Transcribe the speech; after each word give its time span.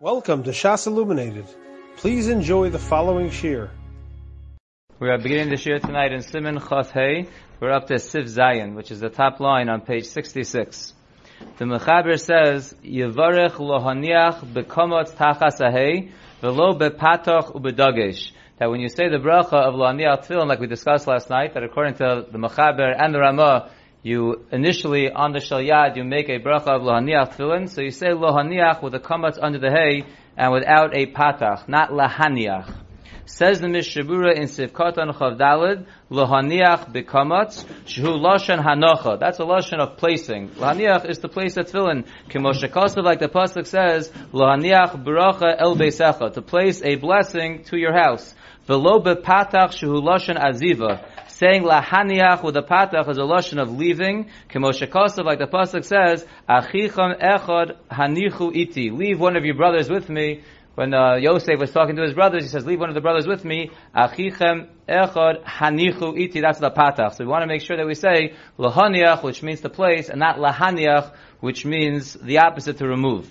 Welcome 0.00 0.44
to 0.44 0.50
Shas 0.50 0.86
Illuminated. 0.86 1.46
Please 1.96 2.28
enjoy 2.28 2.70
the 2.70 2.78
following 2.78 3.30
shir. 3.30 3.68
We 5.00 5.08
are 5.08 5.18
beginning 5.18 5.50
the 5.50 5.56
shir 5.56 5.80
tonight 5.80 6.12
in 6.12 6.20
Siman 6.20 6.60
Chaf 6.68 6.92
Hey. 6.92 7.26
We're 7.58 7.72
up 7.72 7.88
to 7.88 7.98
Sif 7.98 8.26
Zayin, 8.26 8.76
which 8.76 8.92
is 8.92 9.00
the 9.00 9.08
top 9.08 9.40
line 9.40 9.68
on 9.68 9.80
page 9.80 10.04
66. 10.04 10.94
The 11.56 11.64
Mechaber 11.64 12.16
says, 12.16 12.76
Yevarech 12.84 13.54
lohaniach 13.54 14.46
bekomot 14.52 15.16
tachas 15.16 15.58
ahei, 15.58 16.12
velo 16.40 16.78
bepatoch 16.78 17.56
ubedagesh. 17.56 18.30
That 18.60 18.70
when 18.70 18.78
you 18.78 18.90
say 18.90 19.08
the 19.08 19.18
bracha 19.18 19.54
of 19.54 19.74
lohaniach 19.74 20.28
tefillin, 20.28 20.46
like 20.46 20.60
we 20.60 20.68
discussed 20.68 21.08
last 21.08 21.28
night, 21.28 21.54
that 21.54 21.64
according 21.64 21.94
to 21.94 22.24
the 22.30 22.38
Mechaber 22.38 22.94
and 22.96 23.12
the 23.12 23.18
Ramah, 23.18 23.72
you 24.02 24.44
initially 24.52 25.10
on 25.10 25.32
the 25.32 25.40
shalyad 25.40 25.96
you 25.96 26.04
make 26.04 26.28
a 26.28 26.38
bracha 26.38 26.68
of 26.68 26.82
lohaniach 26.82 27.34
tefillin, 27.34 27.68
so 27.68 27.80
you 27.80 27.90
say 27.90 28.08
lohaniach 28.08 28.82
with 28.82 28.92
the 28.92 29.00
kamatz 29.00 29.38
under 29.40 29.58
the 29.58 29.70
hay 29.70 30.04
and 30.36 30.52
without 30.52 30.96
a 30.96 31.06
patach, 31.06 31.68
not 31.68 31.90
lahaniach. 31.90 32.72
Says 33.26 33.60
the 33.60 33.66
Mishabura 33.66 34.34
in 34.36 34.44
Sivkatan 34.44 35.14
Chavdalid, 35.14 35.84
lohaniach 36.10 36.94
bekamatz, 36.94 37.64
shehu 37.84 38.18
lashon 38.18 38.64
hanocha. 38.64 39.20
That's 39.20 39.38
a 39.38 39.42
lashon 39.42 39.80
of 39.80 39.98
placing. 39.98 40.48
Lohaniach 40.50 41.10
is 41.10 41.18
to 41.18 41.28
place 41.28 41.56
a 41.58 41.64
tefillin. 41.64 42.06
Kimoshakasav, 42.30 43.04
like 43.04 43.18
the 43.18 43.28
pasuk 43.28 43.66
says, 43.66 44.10
lohaniach 44.32 45.04
bracha 45.04 45.56
el 45.58 45.76
beisecha, 45.76 46.32
to 46.32 46.40
place 46.40 46.80
a 46.82 46.94
blessing 46.94 47.64
to 47.64 47.76
your 47.76 47.92
house. 47.92 48.34
Velo 48.66 49.00
bepatach 49.00 49.72
shehu 49.72 50.00
lashon 50.00 50.38
aziva 50.40 51.04
saying 51.28 51.62
lahaniach 51.62 52.42
with 52.42 52.56
a 52.56 52.62
patach 52.62 53.08
is 53.08 53.18
a 53.18 53.22
lashon 53.22 53.60
of 53.60 53.70
leaving. 53.70 54.30
Kemoshakasav, 54.50 55.24
like 55.24 55.38
the 55.38 55.46
pasuk 55.46 55.84
says, 55.84 56.26
achicham 56.48 57.20
echad 57.20 57.76
hanichu 57.90 58.54
iti. 58.54 58.90
Leave 58.90 59.20
one 59.20 59.36
of 59.36 59.44
your 59.44 59.54
brothers 59.54 59.88
with 59.88 60.08
me. 60.08 60.42
When 60.74 60.94
uh, 60.94 61.16
Yosef 61.16 61.58
was 61.58 61.72
talking 61.72 61.96
to 61.96 62.02
his 62.02 62.14
brothers, 62.14 62.44
he 62.44 62.48
says, 62.48 62.64
"Leave 62.64 62.78
one 62.78 62.88
of 62.88 62.94
the 62.94 63.00
brothers 63.00 63.26
with 63.26 63.44
me." 63.44 63.70
Achichem 63.96 64.68
echad 64.88 65.44
hanichu 65.44 66.18
iti. 66.18 66.40
That's 66.40 66.60
the 66.60 66.70
patach. 66.70 67.14
So 67.14 67.24
we 67.24 67.30
want 67.30 67.42
to 67.42 67.48
make 67.48 67.62
sure 67.62 67.76
that 67.76 67.86
we 67.86 67.94
say 67.94 68.34
lahaniach, 68.58 69.22
which 69.22 69.42
means 69.42 69.60
to 69.62 69.70
place, 69.70 70.08
and 70.08 70.20
not 70.20 70.36
lahaniach, 70.36 71.14
which 71.40 71.64
means 71.64 72.14
the 72.14 72.38
opposite 72.38 72.78
to 72.78 72.86
remove. 72.86 73.28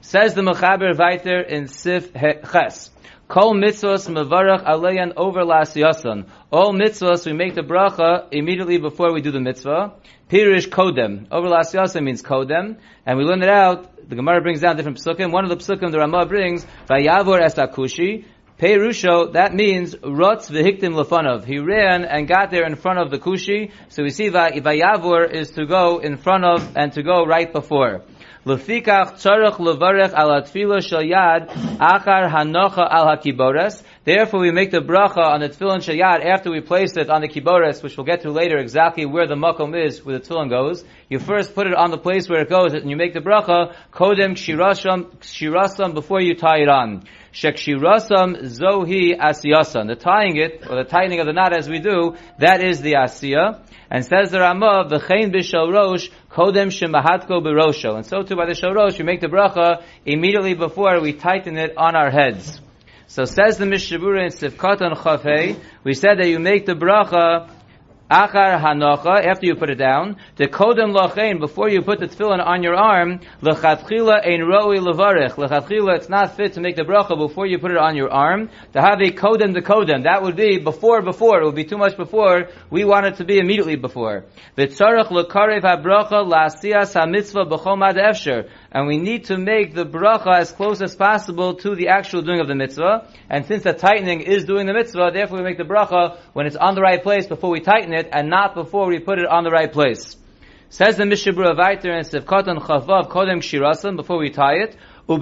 Says 0.00 0.34
the 0.34 0.42
Mechaber 0.42 0.94
Viter 0.96 1.46
in 1.46 1.68
Sif 1.68 2.12
Ches. 2.12 2.90
Kol 3.32 3.54
mitzvos 3.54 4.06
mevarach 4.10 4.62
aleyan 4.66 5.14
over 5.16 5.40
yasan. 5.40 6.26
All 6.50 6.74
mitzvos 6.74 7.24
we 7.24 7.32
make 7.32 7.54
the 7.54 7.62
bracha 7.62 8.26
immediately 8.30 8.76
before 8.76 9.10
we 9.10 9.22
do 9.22 9.30
the 9.30 9.40
mitzvah. 9.40 9.94
Pirish 10.28 10.68
kodem. 10.68 11.28
Over 11.30 11.48
yasan 11.48 12.04
means 12.04 12.22
kodem. 12.22 12.76
And 13.06 13.16
we 13.16 13.24
learn 13.24 13.42
it 13.42 13.48
out. 13.48 14.06
The 14.06 14.16
Gemara 14.16 14.42
brings 14.42 14.60
down 14.60 14.76
different 14.76 14.98
psukim. 14.98 15.32
One 15.32 15.44
of 15.44 15.48
the 15.48 15.56
psukim 15.56 15.92
the 15.92 16.00
Ramah 16.00 16.26
brings, 16.26 16.66
Vayavor 16.90 17.40
estakushi. 17.40 18.26
Perusho, 18.58 19.32
that 19.32 19.54
means 19.54 19.94
Rotz 19.94 20.50
v'hiktim 20.50 20.92
lefanov. 20.92 21.46
He 21.46 21.58
ran 21.58 22.04
and 22.04 22.28
got 22.28 22.50
there 22.50 22.66
in 22.66 22.76
front 22.76 22.98
of 22.98 23.10
the 23.10 23.18
kushi. 23.18 23.72
So 23.88 24.02
we 24.02 24.10
see 24.10 24.28
Vayavor 24.28 25.32
is 25.32 25.52
to 25.52 25.64
go 25.64 26.00
in 26.00 26.18
front 26.18 26.44
of 26.44 26.76
and 26.76 26.92
to 26.92 27.02
go 27.02 27.24
right 27.24 27.50
before. 27.50 28.02
Lefikach 28.44 29.14
tzarech 29.14 29.58
levarech 29.62 30.14
al 30.18 30.32
tefillah 30.42 30.82
shel 30.82 31.04
yad 31.06 31.42
achar 31.78 32.24
hanocha 32.34 32.82
al 32.98 33.06
hakibores. 33.10 33.84
Therefore, 34.04 34.40
we 34.40 34.50
make 34.50 34.72
the 34.72 34.80
bracha 34.80 35.18
on 35.18 35.38
the 35.38 35.48
tefillin 35.48 35.80
shel 35.80 35.94
yad 35.94 36.24
after 36.24 36.50
we 36.50 36.60
place 36.60 36.96
it 36.96 37.08
on 37.08 37.20
the 37.20 37.28
kibores, 37.28 37.84
which 37.84 37.96
we'll 37.96 38.04
get 38.04 38.22
to 38.22 38.32
later 38.32 38.58
exactly 38.58 39.06
where 39.06 39.28
the 39.28 39.36
makom 39.36 39.80
is, 39.80 40.04
where 40.04 40.18
the 40.18 40.24
tefillin 40.26 40.50
goes. 40.50 40.84
You 41.08 41.20
first 41.20 41.54
put 41.54 41.68
it 41.68 41.74
on 41.74 41.92
the 41.92 41.98
place 41.98 42.28
where 42.28 42.40
it 42.40 42.50
goes, 42.50 42.74
and 42.74 42.90
you 42.90 42.96
make 42.96 43.14
the 43.14 43.20
bracha 43.20 43.76
kodem 43.92 44.32
kshirasam 44.32 45.06
kshirasam 45.18 45.94
before 45.94 46.20
you 46.20 46.34
tie 46.34 46.62
it 46.62 46.68
on. 46.68 47.04
Shekshirasam 47.32 48.42
zohi 48.42 49.16
asiyasan. 49.16 49.86
The 49.86 49.94
tying 49.94 50.36
it, 50.36 50.66
or 50.68 50.82
the 50.82 50.90
tightening 50.90 51.20
of 51.20 51.26
the 51.26 51.32
knot 51.32 51.56
as 51.56 51.68
we 51.68 51.78
do, 51.78 52.16
that 52.38 52.60
is 52.60 52.80
the 52.80 52.94
asiya. 52.94 53.60
And 53.88 54.04
says 54.04 54.32
the 54.32 54.40
Ramah, 54.40 54.88
v'chein 54.90 55.32
b'shal 55.32 55.72
rosh, 55.72 56.08
kodem 56.28 56.72
shemahatko 56.72 57.40
b'rosho. 57.40 57.94
And 57.94 58.04
so 58.04 58.22
too 58.22 58.34
by 58.34 58.46
the 58.46 58.54
shorosh, 58.54 58.98
we 58.98 59.04
make 59.04 59.20
the 59.20 59.28
bracha 59.28 59.84
immediately 60.04 60.54
before 60.54 61.00
we 61.00 61.12
tighten 61.12 61.56
it 61.56 61.76
on 61.76 61.94
our 61.94 62.10
heads. 62.10 62.60
So 63.12 63.26
says 63.26 63.58
the 63.58 63.66
Mishabura 63.66 64.24
in 64.24 64.30
Sifkat 64.30 64.80
on 64.80 64.96
Chafei, 64.96 65.62
we 65.84 65.92
said 65.92 66.18
that 66.18 66.28
you 66.28 66.38
make 66.38 66.64
the 66.64 66.72
bracha 66.72 67.46
Achar 68.12 69.26
after 69.26 69.46
you 69.46 69.54
put 69.54 69.70
it 69.70 69.76
down, 69.76 70.16
the 70.36 70.46
kodem 70.46 70.92
lochein, 70.92 71.40
before 71.40 71.70
you 71.70 71.80
put 71.80 71.98
the 71.98 72.08
tefillin 72.08 72.44
on 72.44 72.62
your 72.62 72.74
arm, 72.74 73.20
lechatchila 73.40 74.26
ein 74.26 74.42
roi 74.42 74.76
levarich. 74.76 75.32
Lechatchila, 75.36 75.96
it's 75.96 76.10
not 76.10 76.36
fit 76.36 76.52
to 76.52 76.60
make 76.60 76.76
the 76.76 76.82
bracha 76.82 77.16
before 77.16 77.46
you 77.46 77.58
put 77.58 77.70
it 77.70 77.78
on 77.78 77.96
your 77.96 78.12
arm. 78.12 78.50
To 78.74 78.82
have 78.82 79.00
a 79.00 79.10
kodem 79.12 79.54
the 79.54 79.62
kodem, 79.62 80.04
that 80.04 80.22
would 80.22 80.36
be 80.36 80.58
before 80.58 81.00
before, 81.00 81.40
it 81.40 81.46
would 81.46 81.54
be 81.54 81.64
too 81.64 81.78
much 81.78 81.96
before, 81.96 82.48
we 82.68 82.84
want 82.84 83.06
it 83.06 83.16
to 83.16 83.24
be 83.24 83.38
immediately 83.38 83.76
before. 83.76 84.26
V'tzarech 84.58 85.06
lekarev 85.06 85.62
ha-bracha 85.62 86.22
la'asiyas 86.30 86.92
ha-mitzvah 86.92 87.46
b'chomad 87.46 87.94
efsher 87.94 88.50
and 88.72 88.86
we 88.86 88.98
need 88.98 89.26
to 89.26 89.36
make 89.36 89.74
the 89.74 89.84
bracha 89.84 90.34
as 90.38 90.50
close 90.50 90.80
as 90.80 90.96
possible 90.96 91.54
to 91.54 91.74
the 91.76 91.88
actual 91.88 92.22
doing 92.22 92.40
of 92.40 92.48
the 92.48 92.54
mitzvah. 92.54 93.06
And 93.28 93.44
since 93.44 93.62
the 93.64 93.74
tightening 93.74 94.22
is 94.22 94.44
doing 94.44 94.66
the 94.66 94.72
mitzvah, 94.72 95.10
therefore 95.12 95.38
we 95.38 95.44
make 95.44 95.58
the 95.58 95.64
bracha 95.64 96.18
when 96.32 96.46
it's 96.46 96.56
on 96.56 96.74
the 96.74 96.80
right 96.80 97.02
place 97.02 97.26
before 97.26 97.50
we 97.50 97.60
tighten 97.60 97.92
it, 97.92 98.01
and 98.10 98.28
not 98.28 98.54
before 98.54 98.86
we 98.88 98.98
put 98.98 99.18
it 99.18 99.26
on 99.26 99.44
the 99.44 99.50
right 99.50 99.72
place. 99.72 100.16
Says 100.68 100.96
the 100.96 101.04
Mishabura 101.04 101.54
Vaiter 101.54 101.94
in 101.94 102.04
Sivkatan 102.04 102.58
Chavav 102.58 103.10
Kodem 103.10 103.40
Shirasim, 103.40 103.96
before 103.96 104.18
we 104.18 104.30
tie 104.30 104.54
it, 104.54 104.76
if 105.08 105.18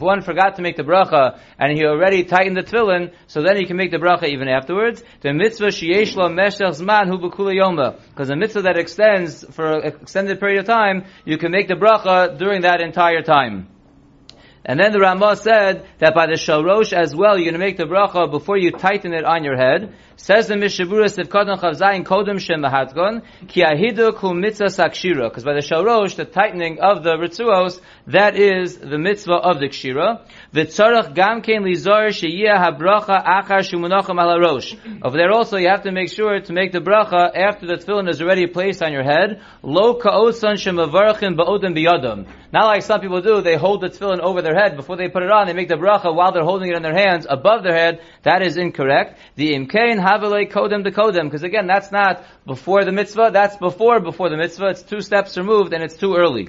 one 0.00 0.22
forgot 0.22 0.56
to 0.56 0.62
make 0.62 0.76
the 0.76 0.84
bracha 0.84 1.40
and 1.58 1.76
he 1.76 1.84
already 1.84 2.22
tightened 2.22 2.56
the 2.56 2.62
tefillin, 2.62 3.12
so 3.26 3.42
then 3.42 3.56
he 3.56 3.66
can 3.66 3.76
make 3.76 3.90
the 3.90 3.96
bracha 3.96 4.28
even 4.28 4.46
afterwards. 4.48 5.02
The 5.22 5.32
mitzvah 5.32 5.66
sheyesh 5.66 6.14
lo 6.14 6.28
hu 6.28 6.36
yoma. 7.50 8.00
Because 8.10 8.30
a 8.30 8.36
mitzvah 8.36 8.62
that 8.62 8.78
extends 8.78 9.44
for 9.54 9.80
an 9.80 9.86
extended 9.86 10.38
period 10.38 10.60
of 10.60 10.66
time, 10.66 11.06
you 11.24 11.36
can 11.36 11.50
make 11.50 11.66
the 11.66 11.74
bracha 11.74 12.38
during 12.38 12.62
that 12.62 12.80
entire 12.80 13.22
time. 13.22 13.66
And 14.64 14.78
then 14.78 14.92
the 14.92 15.00
Ramah 15.00 15.36
said 15.36 15.86
that 15.98 16.14
by 16.14 16.26
the 16.26 16.34
shalosh 16.34 16.92
as 16.92 17.16
well, 17.16 17.36
you're 17.38 17.50
going 17.50 17.54
to 17.54 17.58
make 17.58 17.76
the 17.76 17.84
bracha 17.84 18.30
before 18.30 18.56
you 18.56 18.70
tighten 18.70 19.14
it 19.14 19.24
on 19.24 19.42
your 19.42 19.56
head. 19.56 19.94
Says 20.20 20.48
the 20.48 20.54
Mishabura 20.54 21.06
Sivkadon 21.06 21.60
Chavzayin 21.60 22.04
Kodem 22.04 22.40
Shem 22.40 22.62
Mahatgon, 22.62 23.22
Ki 23.46 23.62
Ahidu 23.62 24.16
Ku 24.16 24.34
Mitzvah 24.34 24.64
Sakshira. 24.64 25.30
Because 25.30 25.44
by 25.44 25.54
the 25.54 25.60
shalosh, 25.60 26.16
the 26.16 26.24
tightening 26.24 26.80
of 26.80 27.04
the 27.04 27.10
Ritzuos, 27.10 27.80
that 28.08 28.36
is 28.36 28.78
the 28.78 28.98
mitzvah 28.98 29.36
of 29.36 29.60
the 29.60 29.68
Kshira. 29.68 30.26
V'tzarach 30.52 31.14
Gam 31.14 31.40
Kein 31.40 31.62
Lizor 31.62 32.08
Sheyia 32.08 32.56
HaBracha 32.58 33.24
Achar 33.24 33.60
Shumunacham 33.60 34.20
Ala 34.20 34.40
Rosh. 34.40 34.74
Over 35.02 35.16
there 35.16 35.30
also, 35.30 35.56
you 35.56 35.68
have 35.68 35.84
to 35.84 35.92
make 35.92 36.12
sure 36.12 36.40
to 36.40 36.52
make 36.52 36.72
the 36.72 36.80
bracha 36.80 37.30
after 37.36 37.68
the 37.68 37.74
tefillin 37.74 38.10
is 38.10 38.20
already 38.20 38.48
placed 38.48 38.82
on 38.82 38.92
your 38.92 39.04
head. 39.04 39.40
Lo 39.62 39.94
Ka'osan 39.94 40.54
Shemavarachim 40.54 41.36
Ba'odem 41.38 41.76
Biyadam. 41.78 42.26
Not 42.52 42.66
like 42.66 42.82
some 42.82 43.00
people 43.00 43.20
do, 43.20 43.40
they 43.40 43.56
hold 43.56 43.82
the 43.82 43.88
tefillin 43.88 44.18
over 44.18 44.42
their 44.42 44.56
head 44.56 44.74
before 44.74 44.96
they 44.96 45.08
put 45.08 45.22
it 45.22 45.30
on. 45.30 45.46
They 45.46 45.52
make 45.52 45.68
the 45.68 45.76
bracha 45.76 46.12
while 46.12 46.32
they're 46.32 46.42
holding 46.42 46.70
it 46.70 46.76
in 46.76 46.82
their 46.82 46.96
hands 46.96 47.24
above 47.30 47.62
their 47.62 47.76
head. 47.76 48.00
That 48.24 48.42
is 48.42 48.56
incorrect. 48.56 49.20
The 49.36 49.52
imkein 49.52 50.07
kodem 50.16 50.82
de 50.84 50.90
kodem, 50.90 51.24
because 51.24 51.42
again, 51.42 51.66
that's 51.66 51.92
not 51.92 52.24
before 52.46 52.84
the 52.84 52.92
mitzvah. 52.92 53.30
That's 53.32 53.56
before 53.56 54.00
before 54.00 54.30
the 54.30 54.36
mitzvah. 54.36 54.68
It's 54.68 54.82
two 54.82 55.00
steps 55.00 55.36
removed, 55.36 55.72
and 55.72 55.82
it's 55.82 55.96
too 55.96 56.14
early. 56.16 56.48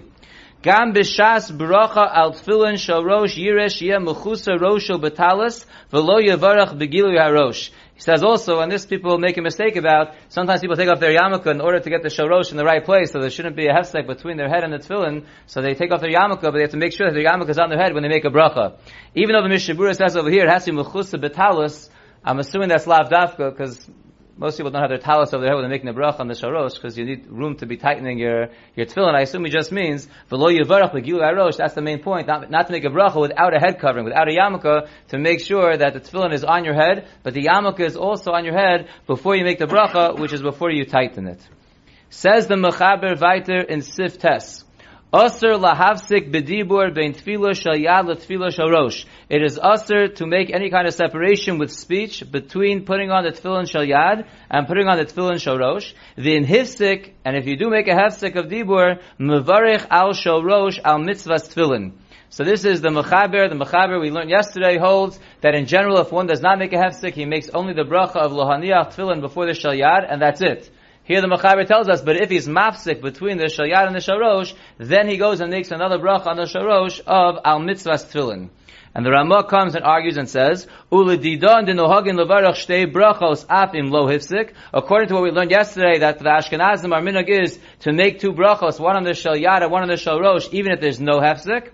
Gam 0.62 0.94
b'shas 0.94 1.52
bracha 1.52 2.10
al 2.14 2.34
tefillin 2.34 2.78
shal 2.78 3.04
rosh 3.04 3.38
yiresh 3.38 3.80
yeh 3.82 3.98
mechusa 3.98 4.58
rosho 4.58 5.00
betalis 5.00 5.66
v'lo 5.92 6.20
yavarach 6.22 6.78
begilu. 6.78 7.70
He 7.94 8.04
says 8.04 8.24
also, 8.24 8.62
and 8.62 8.72
this 8.72 8.86
people 8.86 9.18
make 9.18 9.38
a 9.38 9.42
mistake 9.42 9.76
about, 9.76 10.16
sometimes 10.30 10.62
people 10.62 10.78
take 10.78 10.88
off 10.88 11.02
their 11.02 11.14
yarmulke 11.14 11.48
in 11.48 11.60
order 11.60 11.82
to 11.82 11.90
get 11.90 12.02
the 12.02 12.08
shorosh 12.08 12.52
in 12.52 12.56
the 12.56 12.64
right 12.64 12.84
place, 12.84 13.12
so 13.12 13.20
there 13.20 13.30
shouldn't 13.30 13.58
be 13.58 13.68
a 13.68 13.74
hefsek 13.74 14.08
between 14.08 14.38
their 14.38 14.48
head 14.48 14.64
and 14.64 14.72
the 14.72 14.78
tefillin, 14.78 15.26
so 15.48 15.62
they 15.62 15.74
take 15.74 15.92
off 15.92 16.00
their 16.00 16.10
yarmulke, 16.10 16.42
but 16.42 16.54
they 16.54 16.62
have 16.62 16.72
to 16.72 16.78
make 16.78 16.94
sure 16.94 17.08
that 17.08 17.14
their 17.14 17.26
yarmulke 17.26 17.50
is 17.50 17.60
on 17.60 17.70
their 17.70 17.78
head 17.78 17.94
when 17.94 18.04
they 18.04 18.08
make 18.08 18.24
a 18.24 18.30
bracha. 18.30 18.78
Even 19.16 19.34
though 19.34 19.44
the 19.44 19.54
Mishabura 19.54 19.94
says 19.94 20.16
over 20.16 20.30
here, 20.30 20.46
it 20.46 20.50
has 20.50 20.64
to 20.64 20.72
be 20.72 20.78
mechusa 20.78 21.22
betalus, 21.22 21.90
I'm 22.24 22.40
assuming 22.40 22.70
that's 22.70 22.86
lav 22.86 23.10
dafka, 23.10 23.52
because 23.52 23.90
most 24.40 24.56
people 24.56 24.72
don't 24.72 24.82
have 24.82 24.90
their 24.90 25.00
talis 25.00 25.34
over 25.34 25.44
their 25.44 25.52
head 25.52 25.56
when 25.56 25.64
they're 25.64 25.70
making 25.70 25.90
a 25.90 25.94
bracha 25.94 26.22
on 26.22 26.30
the 26.30 26.34
sharosh 26.34 26.76
because 26.76 26.98
you 26.98 27.04
need 27.04 27.28
room 27.28 27.58
to 27.58 27.66
be 27.66 27.76
tightening 27.76 28.18
your, 28.18 28.48
your 28.74 28.86
tefillin. 28.86 29.14
I 29.14 29.22
assume 29.22 29.46
it 29.46 29.52
just 29.52 29.72
means 29.72 30.08
v'lo 30.32 30.58
yivarach 30.58 30.94
l'gilu 30.94 31.20
arosh. 31.20 31.58
That's 31.58 31.74
the 31.74 31.82
main 31.82 32.02
point. 32.02 32.28
Not, 32.28 32.50
not 32.50 32.68
to 32.68 32.72
make 32.72 32.86
a 32.86 32.90
bracha 32.90 33.20
without 33.20 33.54
a 33.54 33.60
head 33.60 33.80
covering, 33.80 34.06
without 34.06 34.30
a 34.30 34.32
yarmulke, 34.32 34.88
to 35.10 35.18
make 35.18 35.42
sure 35.42 35.76
that 35.76 35.94
the 35.94 36.00
tefillin 36.00 36.34
is 36.34 36.46
on 36.46 36.64
your 36.64 36.74
head, 36.74 37.10
but 37.24 37.34
the 37.34 37.44
yarmulke 37.44 37.82
is 37.82 37.98
also 37.98 38.32
on 38.32 38.46
your 38.46 38.58
head 38.58 38.88
before 39.08 39.36
you 39.36 39.44
make 39.44 39.60
the 39.60 39.68
bracha, 39.68 40.18
which 40.18 40.32
is 40.32 40.42
before 40.42 40.72
you 40.72 40.86
tighten 40.86 41.28
it. 41.28 41.46
Says 42.10 42.48
the 42.48 42.56
mechaber 42.56 43.20
weiter 43.20 43.60
in 43.60 43.82
sif 43.82 44.20
tes. 44.20 44.64
Aser 45.12 45.54
lahavsik 45.54 46.32
bedibur 46.32 46.94
bein 46.94 47.14
tefillah 47.14 47.56
shal 47.56 47.74
yad 47.74 48.72
rosh. 48.72 49.06
It 49.28 49.42
is 49.42 49.58
aser 49.58 50.08
to 50.08 50.28
make 50.28 50.54
any 50.54 50.70
kind 50.70 50.88
of 50.88 50.94
separation 50.94 51.58
with 51.58 51.72
speech 51.72 52.24
between 52.32 52.86
putting 52.86 53.10
on 53.10 53.24
the 53.24 53.32
tefillin 53.32 53.68
shal 53.68 53.84
yad 53.84 54.28
and 54.52 54.68
putting 54.68 54.88
on 54.88 54.98
the 55.00 55.06
tefillin 55.06 55.42
shal 55.42 55.58
rosh. 55.58 55.94
The 56.16 56.36
and 57.26 57.36
if 57.36 57.48
you 57.48 57.58
do 57.58 57.72
make 57.72 57.88
a 57.88 57.96
hefsik 57.96 58.36
of 58.36 58.52
dibur, 58.52 59.02
mevarich 59.20 59.88
al 59.90 60.14
shal 60.14 60.44
rosh 60.44 60.78
al 60.86 61.00
mitzvahs 61.00 61.52
tefillin. 61.52 61.94
So 62.30 62.44
this 62.44 62.64
is 62.64 62.82
the 62.82 62.90
Mechaber. 62.90 63.50
The 63.50 63.56
Mechaber 63.56 64.00
we 64.00 64.12
learned 64.12 64.30
yesterday 64.30 64.78
holds 64.78 65.20
that 65.42 65.56
in 65.56 65.66
general, 65.66 65.98
if 66.02 66.12
one 66.12 66.28
does 66.28 66.42
not 66.42 66.60
make 66.60 66.74
a 66.74 66.76
hefsek, 66.76 67.14
he 67.14 67.26
makes 67.26 67.50
only 67.50 67.74
the 67.74 67.82
bracha 67.82 68.18
of 68.18 68.32
lohaniach 68.32 68.94
tefillin 68.94 69.22
before 69.22 69.48
the 69.48 69.54
shalyad, 69.54 70.06
and 70.08 70.22
that's 70.22 70.42
it. 70.42 70.70
Here 71.10 71.22
the 71.22 71.28
Machaber 71.28 71.66
tells 71.66 71.90
us, 71.90 72.02
but 72.04 72.18
if 72.18 72.30
he's 72.30 72.48
mafsik 72.48 73.02
between 73.02 73.40
the 73.40 73.46
shalyad 73.46 73.88
and 73.88 73.96
the 73.96 74.00
sharosh, 74.00 74.54
then 74.78 75.08
he 75.08 75.18
goes 75.18 75.42
and 75.42 75.50
makes 75.50 75.72
another 75.72 75.98
bracha 75.98 76.28
on 76.28 76.38
the 76.38 76.44
sharosh 76.44 77.00
of 77.00 77.40
al 77.44 77.62
mitzvahs 77.62 78.06
tefillin. 78.06 78.50
And 78.94 79.04
the 79.04 79.10
Ramah 79.10 79.46
comes 79.46 79.74
and 79.74 79.84
argues 79.84 80.18
and 80.18 80.30
says. 80.30 80.68
According 80.92 81.22
to 81.22 81.54
what 85.16 85.24
we 85.24 85.32
learned 85.32 85.50
yesterday, 85.50 85.98
that 85.98 86.20
the 86.20 86.26
Ashkenazim 86.26 86.94
our 86.94 87.02
minhag 87.02 87.28
is 87.28 87.58
to 87.80 87.92
make 87.92 88.20
two 88.20 88.34
brachos, 88.34 88.80
one 88.80 88.96
on 88.96 89.04
the 89.04 89.14
shalyad 89.14 89.64
and 89.64 89.72
one 89.72 89.82
on 89.82 89.88
the 89.88 89.96
sharosh, 89.96 90.54
even 90.54 90.74
if 90.74 90.80
there's 90.80 91.00
no 91.00 91.20
hefsik. 91.20 91.72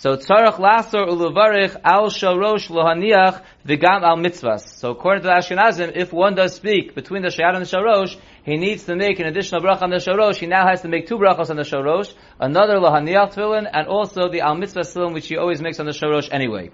So 0.00 0.16
tzarach 0.16 0.58
lasor 0.60 1.08
uluvarich 1.08 1.76
al 1.82 2.06
sharosh 2.06 2.68
lohaniach 2.70 3.42
v'gam 3.66 4.02
al 4.02 4.16
mitzvahs. 4.16 4.78
So 4.78 4.92
according 4.92 5.22
to 5.22 5.26
the 5.26 5.34
Ashkenazim, 5.34 5.96
if 5.96 6.12
one 6.12 6.36
does 6.36 6.54
speak 6.54 6.94
between 6.94 7.22
the 7.22 7.30
shayad 7.30 7.56
and 7.56 7.66
the 7.66 7.76
sharosh, 7.76 8.16
he 8.48 8.56
needs 8.56 8.84
to 8.84 8.96
make 8.96 9.18
an 9.20 9.26
additional 9.26 9.60
bracha 9.60 9.82
on 9.82 9.90
the 9.90 9.96
sharosh. 9.96 10.36
He 10.36 10.46
now 10.46 10.66
has 10.66 10.82
to 10.82 10.88
make 10.88 11.06
two 11.06 11.18
brachos 11.18 11.50
on 11.50 11.56
the 11.56 11.62
sharosh, 11.62 12.14
another 12.40 12.76
lohaniach 12.76 13.34
tefillin, 13.34 13.68
and 13.72 13.86
also 13.88 14.28
the 14.28 14.40
al 14.40 14.54
mitzvah 14.54 14.80
tefillin, 14.80 15.12
which 15.12 15.28
he 15.28 15.36
always 15.36 15.60
makes 15.60 15.78
on 15.80 15.86
the 15.86 15.92
sharosh 15.92 16.28
anyway. 16.30 16.70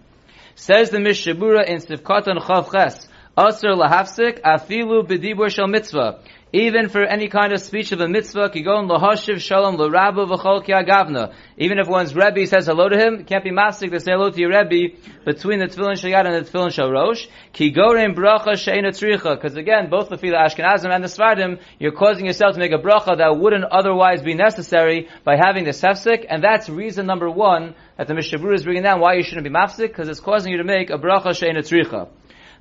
Says 0.54 0.90
the 0.90 0.98
Mishabura 0.98 1.66
in 1.66 1.78
Sivkatan 1.78 2.38
Chav 2.38 2.70
Ches, 2.70 3.08
Aser 3.36 3.74
lahafsik 3.74 4.40
afilu 4.42 5.04
b'dibur 5.04 5.50
shel 5.50 5.66
mitzvah. 5.66 6.20
Even 6.54 6.88
for 6.88 7.02
any 7.02 7.26
kind 7.26 7.52
of 7.52 7.60
speech 7.60 7.90
of 7.90 7.98
a 7.98 8.06
mitzvah, 8.06 8.48
kigon 8.48 8.88
lahashiv 8.88 9.40
shalom 9.40 9.74
l'rabu 9.74 10.24
v'chol 10.28 10.64
gavna. 10.64 11.34
Even 11.56 11.80
if 11.80 11.88
one's 11.88 12.14
rebbe 12.14 12.46
says 12.46 12.66
hello 12.66 12.88
to 12.88 12.96
him, 12.96 13.24
can't 13.24 13.42
be 13.42 13.50
masik 13.50 13.90
to 13.90 13.98
say 13.98 14.12
hello 14.12 14.30
to 14.30 14.38
your 14.38 14.50
rebbe 14.50 14.96
between 15.24 15.58
the 15.58 15.66
tefillin 15.66 15.94
shayad 15.94 16.26
and 16.26 16.46
the 16.46 16.48
tefillin 16.48 16.68
shalosh. 16.68 17.26
Kigorim 17.52 18.14
bracha 18.14 18.56
she'ena 18.56 18.90
tzricha. 18.90 19.34
Because 19.34 19.56
again, 19.56 19.90
both 19.90 20.10
the 20.10 20.16
Fila 20.16 20.44
Ashkenazim 20.46 20.94
and 20.94 21.02
the 21.02 21.08
Svardim, 21.08 21.60
you're 21.80 21.90
causing 21.90 22.26
yourself 22.26 22.54
to 22.54 22.60
make 22.60 22.70
a 22.70 22.78
bracha 22.78 23.18
that 23.18 23.36
wouldn't 23.36 23.64
otherwise 23.64 24.22
be 24.22 24.34
necessary 24.34 25.08
by 25.24 25.34
having 25.34 25.64
the 25.64 25.72
sefsik, 25.72 26.24
and 26.28 26.40
that's 26.44 26.68
reason 26.68 27.04
number 27.04 27.28
one 27.28 27.74
that 27.98 28.06
the 28.06 28.14
Mishabur 28.14 28.54
is 28.54 28.62
bringing 28.62 28.84
down 28.84 29.00
why 29.00 29.14
you 29.14 29.24
shouldn't 29.24 29.42
be 29.42 29.50
mafsik, 29.50 29.88
because 29.88 30.08
it's 30.08 30.20
causing 30.20 30.52
you 30.52 30.58
to 30.58 30.64
make 30.64 30.90
a 30.90 30.98
bracha 30.98 31.36
she'ena 31.36 31.62
tzricha. 31.62 32.08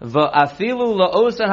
La'osan 0.02 1.50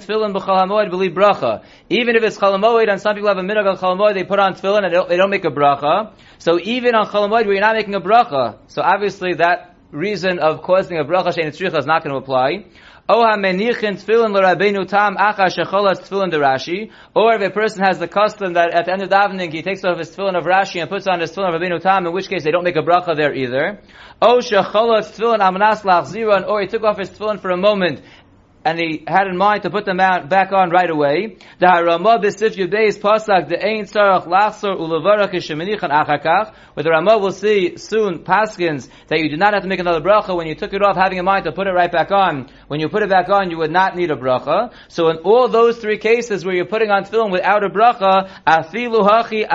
tefillin 0.00 0.32
b'li 0.34 1.14
bracha. 1.14 1.62
Even 1.88 2.16
if 2.16 2.22
it's 2.22 2.38
chal 2.38 2.52
ha'moed, 2.52 2.90
and 2.90 3.00
some 3.00 3.14
people 3.14 3.28
have 3.28 3.38
a 3.38 3.42
minhag 3.42 3.66
on 3.66 3.76
ha'moed, 3.76 4.14
they 4.14 4.24
put 4.24 4.38
on 4.38 4.54
tefillin 4.54 4.84
and 4.84 5.10
they 5.10 5.16
don't, 5.16 5.30
make 5.30 5.44
a 5.44 5.50
bracha. 5.50 6.12
So 6.38 6.58
even 6.60 6.94
on 6.94 7.10
chal 7.10 7.28
ha'moed 7.28 7.46
where 7.46 7.52
you're 7.52 7.60
not 7.60 7.76
making 7.76 7.94
a 7.94 8.00
bracha, 8.00 8.58
so 8.68 8.82
obviously 8.82 9.34
that 9.34 9.74
reason 9.90 10.38
of 10.38 10.62
causing 10.62 10.98
a 10.98 11.04
bracha 11.04 11.28
tzricha 11.28 11.78
is 11.78 11.86
not 11.86 12.02
going 12.02 12.12
to 12.12 12.18
apply. 12.18 12.64
O 13.08 13.22
ha-menichin 13.22 13.94
tefillin 13.94 14.32
l'rabbeinu 14.34 14.84
tam 14.88 15.16
acha 15.16 15.46
shecholas 15.46 16.00
tefillin 16.00 16.28
de 16.28 16.38
Rashi. 16.38 16.90
Or 17.14 17.34
if 17.34 17.40
a 17.40 17.50
person 17.50 17.84
has 17.84 18.00
the 18.00 18.08
custom 18.08 18.54
that 18.54 18.74
at 18.74 18.86
the 18.86 18.92
end 18.92 19.02
of 19.02 19.10
davening 19.10 19.52
he 19.52 19.62
takes 19.62 19.84
off 19.84 19.98
his 19.98 20.10
tefillin 20.10 20.36
of 20.36 20.42
Rashi 20.42 20.80
and 20.80 20.90
puts 20.90 21.06
on 21.06 21.20
his 21.20 21.30
tefillin 21.30 21.54
of 21.54 21.60
Rabbeinu 21.60 21.80
tam, 21.80 22.04
in 22.04 22.12
which 22.12 22.28
case 22.28 22.42
they 22.42 22.50
don't 22.50 22.64
make 22.64 22.74
a 22.74 22.82
bracha 22.82 23.14
there 23.14 23.32
either. 23.32 23.80
O 24.20 24.40
shecholas 24.40 25.16
tefillin 25.16 25.38
amnas 25.38 25.82
lachziron, 25.82 26.48
or 26.48 26.60
he 26.60 26.66
took 26.66 26.82
off 26.82 26.98
his 26.98 27.10
tefillin 27.10 27.38
for 27.38 27.50
a 27.50 27.56
moment 27.56 28.02
and 28.66 28.80
he 28.80 29.04
had 29.06 29.28
in 29.28 29.36
mind 29.36 29.62
to 29.62 29.70
put 29.70 29.84
them 29.84 30.00
out, 30.00 30.28
back 30.28 30.50
on 30.50 30.70
right 30.70 30.90
away. 30.90 31.36
The 31.60 31.66
Harama 31.66 32.20
b'sif 32.20 32.56
yubeis 32.56 32.98
pasak 32.98 33.48
the 33.48 33.64
ein 33.64 33.84
tzarach 33.84 34.26
lachsor 34.26 34.76
ulevarach 34.76 35.30
yisheminichan 35.32 35.90
achakach. 35.90 36.52
Where 36.74 36.82
the 36.82 36.90
Ramah 36.90 37.18
will 37.18 37.30
see 37.30 37.76
soon 37.76 38.24
paskins 38.24 38.88
that 39.06 39.20
you 39.20 39.30
do 39.30 39.36
not 39.36 39.54
have 39.54 39.62
to 39.62 39.68
make 39.68 39.78
another 39.78 40.00
bracha 40.00 40.36
when 40.36 40.48
you 40.48 40.56
took 40.56 40.74
it 40.74 40.82
off, 40.82 40.96
having 40.96 41.16
in 41.16 41.24
mind 41.24 41.44
to 41.44 41.52
put 41.52 41.68
it 41.68 41.70
right 41.70 41.90
back 41.90 42.10
on. 42.10 42.50
When 42.66 42.80
you 42.80 42.88
put 42.88 43.04
it 43.04 43.08
back 43.08 43.28
on, 43.28 43.50
you 43.52 43.58
would 43.58 43.70
not 43.70 43.94
need 43.94 44.10
a 44.10 44.16
bracha. 44.16 44.72
So 44.88 45.10
in 45.10 45.18
all 45.18 45.46
those 45.46 45.78
three 45.78 45.98
cases 45.98 46.44
where 46.44 46.54
you're 46.56 46.66
putting 46.66 46.90
on 46.90 47.04
tefillin 47.04 47.30
without 47.30 47.62
a 47.62 47.70
bracha, 47.70 48.28
afilu 48.46 49.06
hachi. 49.08 49.46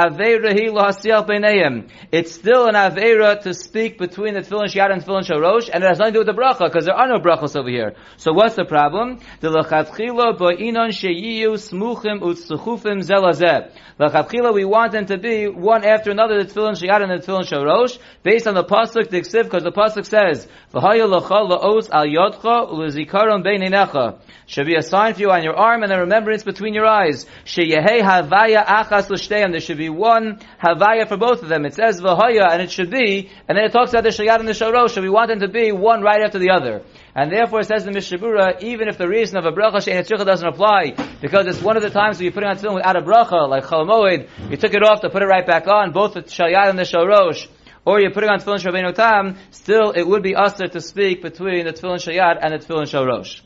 It's 2.11 2.31
still 2.31 2.65
an 2.65 2.75
aveira 2.75 3.41
to 3.41 3.53
speak 3.53 3.97
between 3.97 4.35
the 4.35 4.39
tefillin 4.39 4.69
shiad 4.73 4.93
and 4.93 5.03
tefillin 5.03 5.27
sharosh, 5.29 5.69
and 5.71 5.83
it 5.83 5.87
has 5.87 5.99
nothing 5.99 6.13
to 6.13 6.23
do 6.23 6.25
with 6.25 6.33
the 6.33 6.41
bracha 6.41 6.65
because 6.71 6.85
there 6.85 6.95
are 6.95 7.09
no 7.09 7.19
brachos 7.19 7.57
over 7.59 7.69
here. 7.69 7.95
So 8.15 8.31
what's 8.31 8.55
the 8.55 8.65
problem? 8.65 9.00
The 9.39 9.49
lachatchila 9.49 10.37
ba'inon 10.37 10.91
sheyiyu 10.91 11.53
smuchim 11.53 12.21
utzuchufim 12.21 13.01
zelazeh. 13.01 13.71
Lachatchila, 13.99 14.53
we 14.53 14.65
want 14.65 14.91
them 14.93 15.05
to 15.05 15.17
be 15.17 15.47
one 15.47 15.83
after 15.85 16.11
another, 16.11 16.43
the 16.43 16.51
tefillin 16.51 16.73
sheyad 16.73 17.01
and 17.03 17.11
the 17.11 17.25
tefillin 17.25 17.43
sharosh, 17.43 17.99
based 18.23 18.47
on 18.47 18.53
the 18.55 18.63
pasuk, 18.63 19.09
the 19.09 19.21
because 19.43 19.63
the 19.63 19.71
pasuk 19.71 20.05
says, 20.05 20.47
v'haya 20.73 21.07
lachal 21.07 21.49
la'os 21.49 21.89
al 21.91 22.05
yodcha 22.05 22.71
u'lezikaron 22.71 23.43
beinenecha. 23.45 24.19
Should 24.47 24.65
be 24.65 24.75
a 24.75 24.81
sign 24.81 25.13
for 25.13 25.21
you 25.21 25.31
on 25.31 25.43
your 25.43 25.55
arm 25.55 25.83
and 25.83 25.91
a 25.93 25.99
remembrance 25.99 26.43
between 26.43 26.73
your 26.73 26.85
eyes. 26.85 27.25
Sheyehei 27.45 28.01
havaya 28.01 28.65
achas 28.65 29.09
l'shteim. 29.09 29.51
There 29.51 29.61
should 29.61 29.77
be 29.77 29.89
one 29.89 30.39
havaya 30.61 31.07
for 31.07 31.17
both 31.17 31.43
of 31.43 31.49
them. 31.49 31.65
It 31.65 31.75
says 31.75 32.01
v'haya, 32.01 32.51
and 32.51 32.61
it 32.61 32.71
should 32.71 32.89
be, 32.89 33.29
and 33.47 33.57
then 33.57 33.65
it 33.65 33.71
talks 33.71 33.91
about 33.91 34.03
the 34.03 34.09
sheyad 34.09 34.39
and 34.39 34.47
the 34.47 34.53
sharosh, 34.53 34.91
so 34.91 35.01
we 35.01 35.09
want 35.09 35.29
them 35.29 35.39
to 35.39 35.47
be 35.47 35.71
one 35.71 36.01
right 36.01 36.21
after 36.21 36.39
the 36.39 36.49
other. 36.49 36.81
And 37.13 37.31
therefore, 37.31 37.59
it 37.59 37.67
says 37.67 37.83
the 37.83 37.91
Mishabura, 37.91 38.61
even 38.63 38.87
if 38.87 38.97
the 38.97 39.07
reason 39.07 39.37
of 39.37 39.45
a 39.45 39.51
bracha 39.51 39.83
she'en 39.83 40.03
doesn't 40.03 40.47
apply, 40.47 40.95
because 41.21 41.45
it's 41.47 41.61
one 41.61 41.75
of 41.75 41.83
the 41.83 41.89
times 41.89 42.17
where 42.17 42.23
you're 42.23 42.31
putting 42.31 42.49
on 42.49 42.57
tefillin 42.57 42.75
without 42.75 42.95
a 42.95 43.01
bracha, 43.01 43.49
like 43.49 43.65
chalamoid, 43.65 44.29
you 44.49 44.57
took 44.57 44.73
it 44.73 44.81
off 44.81 45.01
to 45.01 45.09
put 45.09 45.21
it 45.21 45.25
right 45.25 45.45
back 45.45 45.67
on, 45.67 45.91
both 45.91 46.13
the 46.13 46.21
shalyad 46.21 46.69
and 46.69 46.79
the 46.79 46.83
sharosh, 46.83 47.47
or 47.83 47.99
you're 47.99 48.11
putting 48.11 48.29
on 48.29 48.39
tefillin 48.39 48.59
shabbeinu 48.59 48.95
tam, 48.95 49.37
still 49.51 49.91
it 49.91 50.07
would 50.07 50.23
be 50.23 50.35
usher 50.35 50.67
to 50.67 50.79
speak 50.79 51.21
between 51.21 51.65
the 51.65 51.73
tefillin 51.73 51.97
shayad 51.97 52.37
and 52.41 52.53
the 52.53 52.65
tefillin 52.65 52.83
sharosh. 52.83 53.41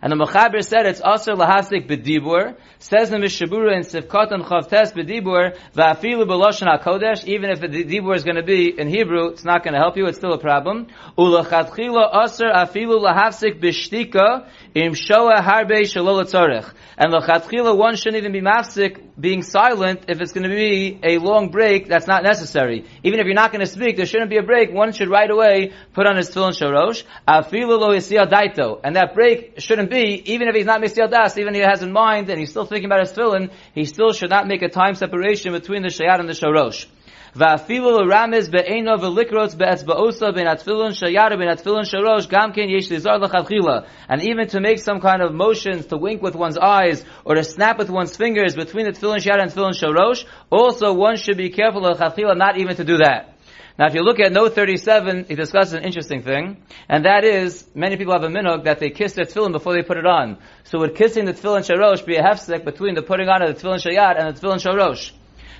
And 0.00 0.12
the 0.12 0.16
Mechaber 0.16 0.62
said 0.62 0.86
it's 0.86 1.00
also 1.00 1.34
lahasik 1.34 1.88
bedibur. 1.88 2.56
Says 2.78 3.10
the 3.10 3.16
Mishabura 3.16 3.74
in 3.74 3.82
Sivkot 3.82 4.32
and 4.32 4.44
Chavtes 4.44 4.92
bedibur 4.92 5.56
va'afilu 5.74 6.24
b'loshen 6.26 6.68
hakodesh. 6.68 7.24
Even 7.24 7.50
if 7.50 7.60
the 7.60 7.68
dibur 7.68 8.14
is 8.14 8.24
going 8.24 8.36
to 8.36 8.42
be 8.42 8.78
in 8.78 8.88
Hebrew, 8.88 9.28
it's 9.28 9.44
not 9.44 9.64
going 9.64 9.74
to 9.74 9.80
help 9.80 9.96
you. 9.96 10.06
It's 10.06 10.18
still 10.18 10.32
a 10.32 10.38
problem. 10.38 10.86
Ulachatchila 11.16 12.24
aser 12.24 12.46
afilu 12.46 13.02
lahasik 13.02 13.60
b'shtika 13.60 14.48
im 14.74 14.94
shoa 14.94 15.40
harbe 15.40 15.80
shalol 15.82 16.24
tzorech. 16.24 16.72
And 16.96 17.12
lachatchila 17.12 17.76
one 17.76 17.96
shouldn't 17.96 18.18
even 18.18 18.32
be 18.32 18.40
mafsik 18.40 19.07
being 19.18 19.42
silent 19.42 20.04
if 20.08 20.20
it's 20.20 20.32
going 20.32 20.48
to 20.48 20.54
be 20.54 20.98
a 21.02 21.18
long 21.18 21.50
break 21.50 21.88
that's 21.88 22.06
not 22.06 22.22
necessary. 22.22 22.84
Even 23.02 23.18
if 23.18 23.26
you're 23.26 23.34
not 23.34 23.50
going 23.50 23.64
to 23.64 23.70
speak, 23.70 23.96
there 23.96 24.06
shouldn't 24.06 24.30
be 24.30 24.36
a 24.36 24.42
break. 24.42 24.72
One 24.72 24.92
should 24.92 25.08
right 25.08 25.30
away 25.30 25.72
put 25.92 26.06
on 26.06 26.16
his 26.16 26.30
tefillin 26.30 26.52
sharosh. 26.52 27.04
Afilu 27.26 27.78
lo 27.78 27.88
daito. 27.90 28.80
And 28.84 28.96
that 28.96 29.14
break 29.14 29.54
shouldn't 29.58 29.90
be, 29.90 30.22
even 30.32 30.48
if 30.48 30.54
he's 30.54 30.66
not 30.66 30.80
Misyal 30.80 31.10
Das, 31.10 31.36
even 31.36 31.54
if 31.54 31.60
he 31.60 31.66
has 31.66 31.82
in 31.82 31.92
mind 31.92 32.30
and 32.30 32.38
he's 32.38 32.50
still 32.50 32.66
thinking 32.66 32.86
about 32.86 33.00
his 33.00 33.12
tefillin, 33.12 33.50
he 33.74 33.84
still 33.84 34.12
should 34.12 34.30
not 34.30 34.46
make 34.46 34.62
a 34.62 34.68
time 34.68 34.94
separation 34.94 35.52
between 35.52 35.82
the 35.82 35.88
shayat 35.88 36.20
and 36.20 36.28
the 36.28 36.34
sharosh. 36.34 36.86
ואפילו 37.35 37.99
לרמז 37.99 38.49
בעינו 38.49 38.91
ולקרוץ 39.01 39.53
באצבעוסו 39.53 40.25
בין 40.35 40.47
התפילין 40.47 40.91
שיד 40.91 41.31
ובין 41.31 41.49
התפילין 41.49 41.83
שרוש, 41.83 42.27
גם 42.27 42.51
כן 42.53 42.65
יש 42.77 42.91
לזור 42.91 43.13
לכתחילה. 43.13 43.79
And 44.09 44.21
even 44.21 44.47
to 44.47 44.59
make 44.59 44.77
some 44.77 44.99
kind 44.99 45.21
of 45.21 45.33
motions, 45.33 45.87
to 45.87 45.97
wink 45.97 46.21
with 46.21 46.35
one's 46.35 46.57
eyes, 46.57 47.03
or 47.25 47.35
to 47.35 47.43
snap 47.43 47.79
with 47.79 47.89
one's 47.89 48.15
fingers 48.15 48.55
between 48.55 48.85
the 48.85 48.91
tefillin 48.91 49.19
shiad 49.19 49.41
and 49.41 49.51
tefillin 49.51 49.73
shorosh, 49.73 50.25
also 50.51 50.93
one 50.93 51.17
should 51.17 51.37
be 51.37 51.49
careful 51.49 51.85
of 51.87 51.99
not 52.37 52.57
even 52.59 52.75
to 52.75 52.83
do 52.83 52.97
that. 52.97 53.33
Now, 53.79 53.87
if 53.87 53.95
you 53.95 54.03
look 54.03 54.19
at 54.19 54.31
note 54.31 54.53
37, 54.53 55.25
he 55.27 55.33
discusses 55.33 55.73
an 55.73 55.83
interesting 55.83 56.21
thing, 56.21 56.57
and 56.87 57.05
that 57.05 57.23
is, 57.23 57.67
many 57.73 57.97
people 57.97 58.13
have 58.13 58.21
a 58.21 58.27
minhag 58.27 58.65
that 58.65 58.77
they 58.79 58.91
kiss 58.91 59.13
their 59.13 59.25
tefillin 59.25 59.51
before 59.51 59.73
they 59.73 59.81
put 59.81 59.97
it 59.97 60.05
on. 60.05 60.37
So 60.65 60.77
would 60.77 60.93
kissing 60.95 61.25
the 61.25 61.33
tefillin 61.33 61.63
sharosh 61.67 62.05
be 62.05 62.17
a 62.17 62.21
hefsek 62.21 62.63
between 62.63 62.93
the 62.93 63.01
putting 63.01 63.27
on 63.27 63.41
of 63.41 63.47
the 63.49 63.59
tefillin 63.59 63.81
shayad 63.83 64.19
and 64.19 64.35
the 64.35 64.39
tefillin 64.39 64.61
sharosh? 64.63 65.11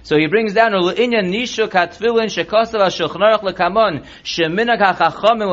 So 0.09 0.17
he 0.17 0.27
brings 0.27 0.55
down 0.55 0.73
Ulu'inya 0.73 1.23
Nishu 1.23 1.69
Katfilin 1.69 2.33
Shekosav 2.33 2.81
HaShulchan 2.81 3.43
Lekamon 3.43 4.07
Sheminag 4.25 4.81
HaChachamim 4.81 5.53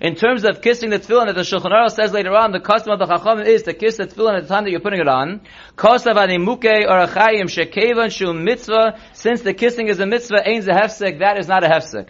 In 0.00 0.14
terms 0.14 0.44
of 0.46 0.62
kissing 0.62 0.88
the 0.88 0.98
tefillin 0.98 1.26
that 1.26 1.34
the 1.34 1.42
Shulchan 1.42 1.90
says 1.90 2.14
later 2.14 2.34
on, 2.34 2.52
the 2.52 2.60
custom 2.60 2.92
of 2.92 2.98
the 2.98 3.04
Chachamim 3.04 3.44
is 3.44 3.64
to 3.64 3.74
kiss 3.74 3.98
the 3.98 4.06
tefillin 4.06 4.38
at 4.38 4.44
the 4.44 4.48
time 4.48 4.64
that 4.64 4.70
you're 4.70 4.80
putting 4.80 5.00
it 5.00 5.08
on. 5.08 5.42
Or 5.76 5.98
Shekevan 7.58 8.42
Mitzvah 8.42 8.98
Since 9.12 9.42
the 9.42 9.52
kissing 9.52 9.88
is 9.88 10.00
a 10.00 10.06
mitzvah, 10.06 10.48
ain't 10.48 10.66
a 10.66 10.72
hefsek, 10.72 11.18
that 11.18 11.36
is 11.36 11.46
not 11.46 11.62
a 11.62 11.68
hefsek. 11.68 12.08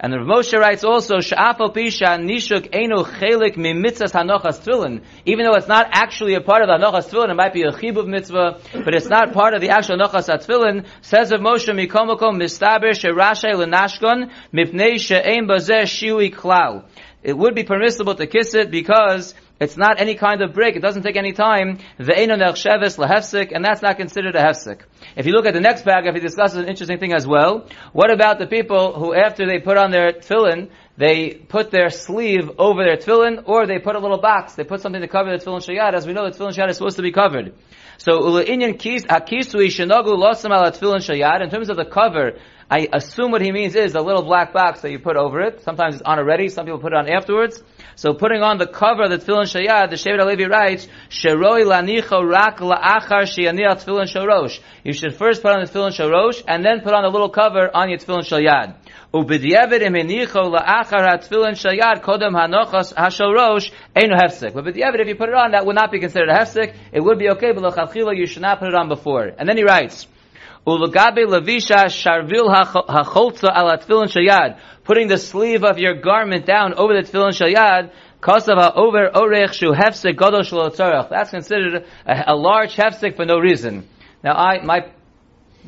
And 0.00 0.12
the 0.12 0.18
Moshe 0.18 0.56
writes 0.56 0.84
also, 0.84 1.16
Sha'afal 1.16 1.74
Pisha 1.74 2.20
Nishuk 2.20 2.72
Einu 2.72 3.02
Chelik 3.02 3.56
Mimitzas 3.56 4.12
Hanochas 4.12 4.60
Tefillin. 4.60 5.02
Even 5.24 5.44
though 5.44 5.54
it's 5.54 5.66
not 5.66 5.88
actually 5.90 6.34
a 6.34 6.40
part 6.40 6.62
of 6.62 6.68
the 6.68 6.74
Hanochas 6.74 7.10
Tefillin, 7.10 7.30
it 7.30 7.34
might 7.34 7.52
be 7.52 7.62
a 7.62 7.72
Chibuv 7.72 8.06
mitzvah, 8.06 8.60
but 8.84 8.94
it's 8.94 9.08
not 9.08 9.32
part 9.32 9.54
of 9.54 9.60
the 9.60 9.70
actual 9.70 9.96
Hanochas 9.96 10.28
Tefillin, 10.28 10.86
says 11.00 11.32
of 11.32 11.40
Moshe 11.40 11.66
Mikomokom 11.66 12.40
Mistaber 12.40 12.92
Sherashay 12.92 13.54
Lenashkon 13.54 14.30
Mipnei 14.54 15.00
She'ein 15.00 15.48
Bazeh 15.48 15.82
Shiui 15.82 16.32
Klau. 16.32 16.84
It 17.24 17.36
would 17.36 17.56
be 17.56 17.64
permissible 17.64 18.14
to 18.14 18.28
kiss 18.28 18.54
it 18.54 18.70
because 18.70 19.34
it's 19.60 19.76
not 19.76 20.00
any 20.00 20.14
kind 20.14 20.40
of 20.42 20.52
break. 20.52 20.76
It 20.76 20.82
doesn't 20.82 21.02
take 21.02 21.16
any 21.16 21.32
time. 21.32 21.78
And 21.98 22.08
that's 22.08 23.82
not 23.82 23.96
considered 23.96 24.36
a 24.36 24.40
hefsik. 24.40 24.82
If 25.16 25.26
you 25.26 25.32
look 25.32 25.46
at 25.46 25.54
the 25.54 25.60
next 25.60 25.82
paragraph, 25.82 26.14
he 26.14 26.20
discusses 26.20 26.58
an 26.58 26.68
interesting 26.68 26.98
thing 26.98 27.12
as 27.12 27.26
well. 27.26 27.66
What 27.92 28.12
about 28.12 28.38
the 28.38 28.46
people 28.46 28.92
who, 28.94 29.14
after 29.14 29.46
they 29.46 29.58
put 29.58 29.76
on 29.76 29.90
their 29.90 30.12
tefillin, 30.12 30.70
they 30.96 31.30
put 31.34 31.70
their 31.70 31.90
sleeve 31.90 32.50
over 32.58 32.84
their 32.84 32.96
tefillin, 32.96 33.42
or 33.46 33.66
they 33.66 33.78
put 33.78 33.96
a 33.96 33.98
little 33.98 34.20
box. 34.20 34.54
They 34.54 34.64
put 34.64 34.80
something 34.80 35.00
to 35.00 35.08
cover 35.08 35.30
the 35.36 35.44
tefillin 35.44 35.60
shayad. 35.60 35.94
As 35.94 36.06
we 36.06 36.12
know, 36.12 36.28
the 36.28 36.36
tefillin 36.36 36.54
shayad 36.56 36.70
is 36.70 36.76
supposed 36.76 36.96
to 36.96 37.02
be 37.02 37.12
covered. 37.12 37.54
So. 37.98 38.38
In 38.38 38.70
terms 41.50 41.68
of 41.68 41.76
the 41.76 41.84
cover, 41.84 42.32
I 42.70 42.86
assume 42.92 43.30
what 43.30 43.40
he 43.40 43.50
means 43.50 43.74
is 43.74 43.94
a 43.94 44.00
little 44.02 44.22
black 44.22 44.52
box 44.52 44.82
that 44.82 44.90
you 44.90 44.98
put 44.98 45.16
over 45.16 45.40
it. 45.40 45.62
Sometimes 45.62 45.94
it's 45.94 46.02
on 46.02 46.18
already. 46.18 46.50
Some 46.50 46.66
people 46.66 46.78
put 46.78 46.92
it 46.92 46.98
on 46.98 47.08
afterwards. 47.08 47.62
So 47.96 48.12
putting 48.12 48.42
on 48.42 48.58
the 48.58 48.66
cover 48.66 49.04
of 49.04 49.10
the 49.10 49.16
tefillin 49.16 49.46
shayad, 49.46 49.88
the 49.88 49.96
Shevet 49.96 50.20
HaLevi 50.20 50.50
writes, 50.50 50.86
"Sheroi 51.08 51.64
lanicho 51.64 52.22
rak 52.22 52.58
la'achar 52.58 53.24
sheyaniach 53.24 53.84
tefillin 53.84 54.04
shorosh." 54.04 54.60
You 54.84 54.92
should 54.92 55.14
first 55.14 55.40
put 55.40 55.52
on 55.52 55.64
the 55.64 55.66
tefillin 55.66 55.96
shorosh 55.98 56.42
and 56.46 56.62
then 56.62 56.82
put 56.82 56.92
on 56.92 57.04
the 57.04 57.08
little 57.08 57.30
cover 57.30 57.70
on 57.74 57.88
your 57.88 57.98
tefillin 57.98 58.28
shayad. 58.28 58.74
Ubidyevet 59.14 59.80
im 59.80 59.94
henicho 59.94 60.52
la'achar 60.54 61.08
ha-tefillin 61.08 61.56
shayad 61.56 62.02
kodem 62.02 62.34
hanochos 62.36 62.94
ha-shorosh 62.94 63.70
einu 63.96 64.14
hefsek. 64.14 64.52
But 64.52 64.66
b'dyevet, 64.66 65.00
if 65.00 65.08
you 65.08 65.14
put 65.14 65.30
it 65.30 65.34
on, 65.34 65.52
that 65.52 65.64
would 65.64 65.74
not 65.74 65.90
be 65.90 66.00
considered 66.00 66.28
a 66.28 66.34
hefsek. 66.34 66.74
It 66.92 67.00
would 67.00 67.18
be 67.18 67.30
okay, 67.30 67.52
but 67.52 67.62
l'chadchila 67.62 68.14
you 68.14 68.26
should 68.26 68.42
not 68.42 68.58
put 68.58 68.68
it 68.68 68.74
on 68.74 68.88
before. 68.88 69.32
And 69.38 69.48
then 69.48 69.56
he 69.56 69.64
writes. 69.64 70.06
Ulagabe 70.68 71.24
levisha 71.24 71.86
sharvil 71.88 72.54
hacholza 72.54 73.56
ala 73.56 73.78
shayad. 73.78 74.60
Putting 74.84 75.08
the 75.08 75.16
sleeve 75.16 75.64
of 75.64 75.78
your 75.78 75.94
garment 75.94 76.44
down 76.44 76.74
over 76.74 76.92
the 76.94 77.08
tefillin 77.08 77.32
shayad. 77.32 77.90
Kosava 78.20 78.76
over 78.76 79.08
orech 79.14 79.54
shu 79.54 79.72
hefsek 79.72 80.18
gadol 80.18 81.08
That's 81.08 81.30
considered 81.30 81.86
a, 82.04 82.32
a 82.32 82.36
large 82.36 82.76
hefsek 82.76 83.16
for 83.16 83.24
no 83.24 83.38
reason. 83.38 83.88
Now 84.22 84.34
I, 84.34 84.62
my, 84.62 84.90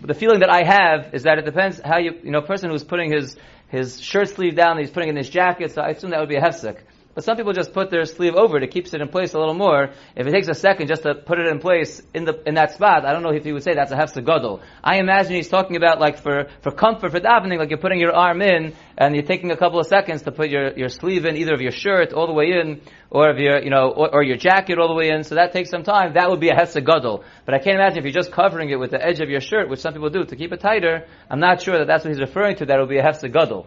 the 0.03 0.15
feeling 0.15 0.41
that 0.41 0.51
I 0.51 0.65
have 0.65 1.15
is 1.15 1.23
that 1.23 1.39
it 1.39 1.47
depends 1.47 1.81
how 1.83 1.99
you, 1.99 2.19
you 2.23 2.31
know, 2.31 2.41
a 2.41 2.47
person 2.47 2.71
who's 2.71 2.85
putting 2.85 3.11
his, 3.11 3.37
his 3.69 4.03
shirt 4.03 4.29
sleeve 4.29 4.55
down, 4.55 4.77
he's 4.79 4.91
putting 4.91 5.09
in 5.09 5.17
his 5.17 5.31
jacket, 5.31 5.73
so 5.73 5.81
I 5.81 5.91
assume 5.91 6.11
that 6.11 6.21
would 6.21 6.29
be 6.29 6.37
a 6.37 6.43
hefsek. 6.43 6.79
But 7.13 7.25
some 7.25 7.37
people 7.37 7.53
just 7.53 7.73
put 7.73 7.91
their 7.91 8.05
sleeve 8.05 8.37
over 8.37 8.57
it. 8.57 8.63
It 8.63 8.71
keeps 8.71 8.95
it 8.95 9.01
in 9.01 9.09
place 9.09 9.35
a 9.35 9.39
little 9.39 9.55
more. 9.55 9.91
If 10.15 10.27
it 10.29 10.31
takes 10.31 10.47
a 10.47 10.55
second 10.55 10.87
just 10.87 11.03
to 11.03 11.17
put 11.17 11.41
it 11.41 11.49
in 11.49 11.59
place 11.59 12.01
in 12.15 12.25
the 12.25 12.41
in 12.47 12.55
that 12.55 12.75
spot, 12.75 13.05
I 13.05 13.13
don't 13.13 13.25
know 13.25 13.31
if 13.31 13.45
he 13.45 13.53
would 13.53 13.65
say 13.65 13.75
that's 13.75 13.91
a 13.91 13.97
hefsa 13.97 14.25
gadol. 14.25 14.61
I 14.83 14.99
imagine 14.99 15.35
he's 15.35 15.49
talking 15.49 15.77
about 15.77 15.99
like 15.99 16.23
for, 16.23 16.47
for 16.63 16.71
comfort, 16.71 17.11
for 17.11 17.19
davening, 17.19 17.59
like 17.59 17.71
you're 17.71 17.81
putting 17.81 17.99
your 17.99 18.15
arm 18.15 18.41
in 18.43 18.75
and 18.97 19.17
you're 19.17 19.25
taking 19.25 19.51
a 19.51 19.57
couple 19.57 19.81
of 19.81 19.87
seconds 19.89 20.23
to 20.23 20.31
put 20.31 20.51
your, 20.51 20.73
your 20.79 20.89
sleeve 20.89 21.25
in, 21.25 21.37
either 21.37 21.53
of 21.53 21.61
your 21.61 21.73
shirt 21.73 22.13
all 22.13 22.29
the 22.29 22.33
way 22.33 22.53
in, 22.53 22.81
or 23.11 23.29
of 23.29 23.39
your, 23.39 23.61
you 23.61 23.71
know, 23.71 23.91
or, 23.91 24.15
or 24.15 24.23
your 24.23 24.37
jacket 24.37 24.79
all 24.79 24.87
the 24.87 24.95
way 24.95 25.09
in. 25.09 25.25
So 25.25 25.35
that 25.35 25.53
takes 25.53 25.69
some 25.69 25.83
time. 25.83 26.15
That 26.15 26.31
would 26.31 26.39
be 26.39 26.51
a 26.51 26.55
hefsa 26.55 26.85
gadol. 26.85 27.25
But 27.45 27.55
I 27.55 27.59
can't 27.59 27.75
imagine 27.75 27.99
if 27.99 28.05
you're 28.05 28.23
just 28.23 28.31
covering 28.31 28.71
it 28.71 28.77
with 28.79 28.93
the 28.93 29.05
edge 29.05 29.21
of 29.21 29.29
your 29.29 29.41
shirt, 29.41 29.69
which 29.69 29.81
some 29.81 29.95
people 29.95 30.11
do 30.11 30.25
to 30.25 30.37
keep 30.37 30.53
it 30.53 30.61
tighter. 30.61 31.09
I'm 31.29 31.41
not 31.41 31.61
sure 31.61 31.77
that 31.79 31.89
that's 31.89 32.05
what 32.05 32.11
he's 32.13 32.21
referring 32.21 32.55
to. 32.59 32.67
That 32.67 32.79
would 32.79 32.89
be 32.89 32.99
a 32.99 33.03
hefsa 33.03 33.33
gadol. 33.33 33.67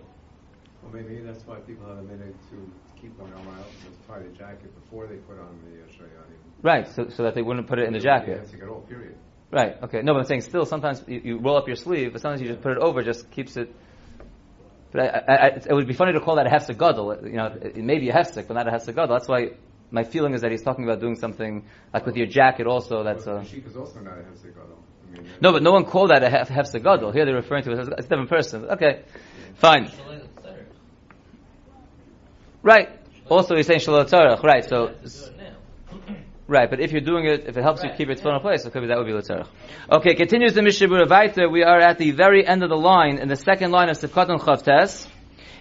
Well, 0.82 0.94
maybe 0.94 1.20
that's 1.22 1.46
why 1.46 1.58
people 1.58 1.88
have 1.88 1.98
a 1.98 2.04
minute 2.04 2.36
to 2.52 2.72
keep 3.04 3.18
going 3.18 3.34
on 3.34 3.48
out 3.48 3.66
and 3.86 4.08
tie 4.08 4.20
the 4.20 4.36
jacket 4.38 4.74
before 4.82 5.08
they 5.08 5.18
put 5.18 5.38
on 5.38 5.60
the 5.66 5.84
uh, 5.84 5.88
shayani. 5.88 6.36
Right, 6.62 6.88
so, 6.88 7.10
so 7.10 7.24
that 7.24 7.36
they 7.36 7.42
wouldn't 7.42 7.68
put 7.68 7.78
it 7.78 7.88
in 7.88 7.94
the 7.94 8.00
jacket. 8.00 8.50
At 8.62 8.70
all, 8.70 8.82
period. 8.82 9.16
Right, 9.52 9.76
okay. 9.84 10.02
No, 10.02 10.14
but 10.14 10.20
I'm 10.20 10.26
saying 10.26 10.42
still, 10.42 10.66
sometimes 10.66 11.04
you, 11.06 11.22
you 11.24 11.38
roll 11.40 11.58
up 11.58 11.68
your 11.68 11.76
sleeve, 11.76 12.14
but 12.14 12.22
sometimes 12.22 12.42
you 12.42 12.48
just 12.48 12.62
put 12.62 12.72
it 12.72 12.78
over, 12.78 13.04
just 13.04 13.30
keeps 13.30 13.58
it. 13.58 13.76
But 14.92 15.02
I, 15.02 15.06
I, 15.06 15.36
I, 15.36 15.48
it 15.48 15.74
would 15.74 15.88
be 15.88 15.94
funny 15.94 16.14
to 16.14 16.22
call 16.22 16.38
that 16.38 16.48
a 16.48 16.50
hefsek 16.50 16.78
gadol. 16.80 17.16
You 17.28 17.34
know, 17.34 17.48
it, 17.62 17.78
it 17.78 17.84
may 17.84 18.00
be 18.00 18.10
a 18.10 18.14
hefsek, 18.14 18.48
but 18.48 18.54
not 18.54 18.68
a 18.68 18.72
hefsek 18.72 18.96
gadol. 18.96 19.16
That's 19.18 19.28
why 19.28 19.52
my 19.92 20.04
feeling 20.04 20.34
is 20.34 20.42
that 20.42 20.52
he's 20.52 20.64
talking 20.64 20.86
about 20.86 21.02
doing 21.02 21.16
something 21.16 21.66
like 21.94 22.06
with 22.06 22.16
your 22.16 22.28
jacket 22.28 22.66
also. 22.66 23.04
That's 23.04 23.26
well, 23.26 23.40
a. 23.40 23.46
sheep 23.46 23.68
is 23.68 23.76
also 23.76 24.00
not 24.00 24.18
a 24.18 24.22
hefsek 24.22 24.56
gadol. 24.56 24.80
I 25.06 25.18
mean, 25.18 25.30
No, 25.42 25.52
but 25.52 25.62
no 25.62 25.72
one 25.72 25.84
called 25.84 26.12
that 26.12 26.24
a 26.24 26.30
hef, 26.30 26.48
hefsek 26.48 26.84
gadol. 26.84 27.12
Here 27.12 27.26
they're 27.26 27.36
referring 27.36 27.64
to 27.64 27.74
it 27.74 27.80
as 27.80 27.88
a 27.90 27.96
different 28.02 28.30
person. 28.30 28.66
Okay, 28.66 29.04
fine. 29.56 29.92
Right. 32.64 32.90
Also, 33.30 33.56
he's 33.56 33.68
saying 33.68 33.82
shalom 33.82 34.08
tzarech. 34.08 34.42
Right. 34.42 34.64
So. 34.68 34.96
Right, 36.46 36.70
but 36.70 36.82
if 36.82 36.92
you're 36.92 37.02
doing 37.02 37.26
it, 37.26 37.46
if 37.48 37.56
it 37.56 37.64
helps 37.64 37.84
you 37.84 37.90
keep 37.96 38.08
your 38.08 38.18
tefillin 38.18 38.36
in 38.36 38.42
place, 38.42 38.64
be 38.64 38.88
that 38.88 38.98
would 38.98 39.08
be 39.08 39.14
l'tzarech. 39.14 39.48
Okay, 39.90 40.14
continues 40.16 40.54
the 40.54 40.62
Mishnah 40.62 40.88
Berurah 40.88 41.52
We 41.52 41.64
are 41.64 41.80
at 41.80 41.98
the 41.98 42.12
very 42.12 42.46
end 42.46 42.64
of 42.64 42.70
the 42.70 42.78
line, 42.78 43.18
in 43.18 43.30
the 43.30 43.38
second 43.38 43.72
line 43.72 43.90
of 43.90 43.98
Sifkat 43.98 44.28
Chavtes. 44.40 45.08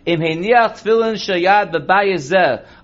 Im 0.04 0.20
heiniach 0.20 0.82
tefillin 0.82 1.14
shayad 1.14 1.72
bebayis 1.72 2.32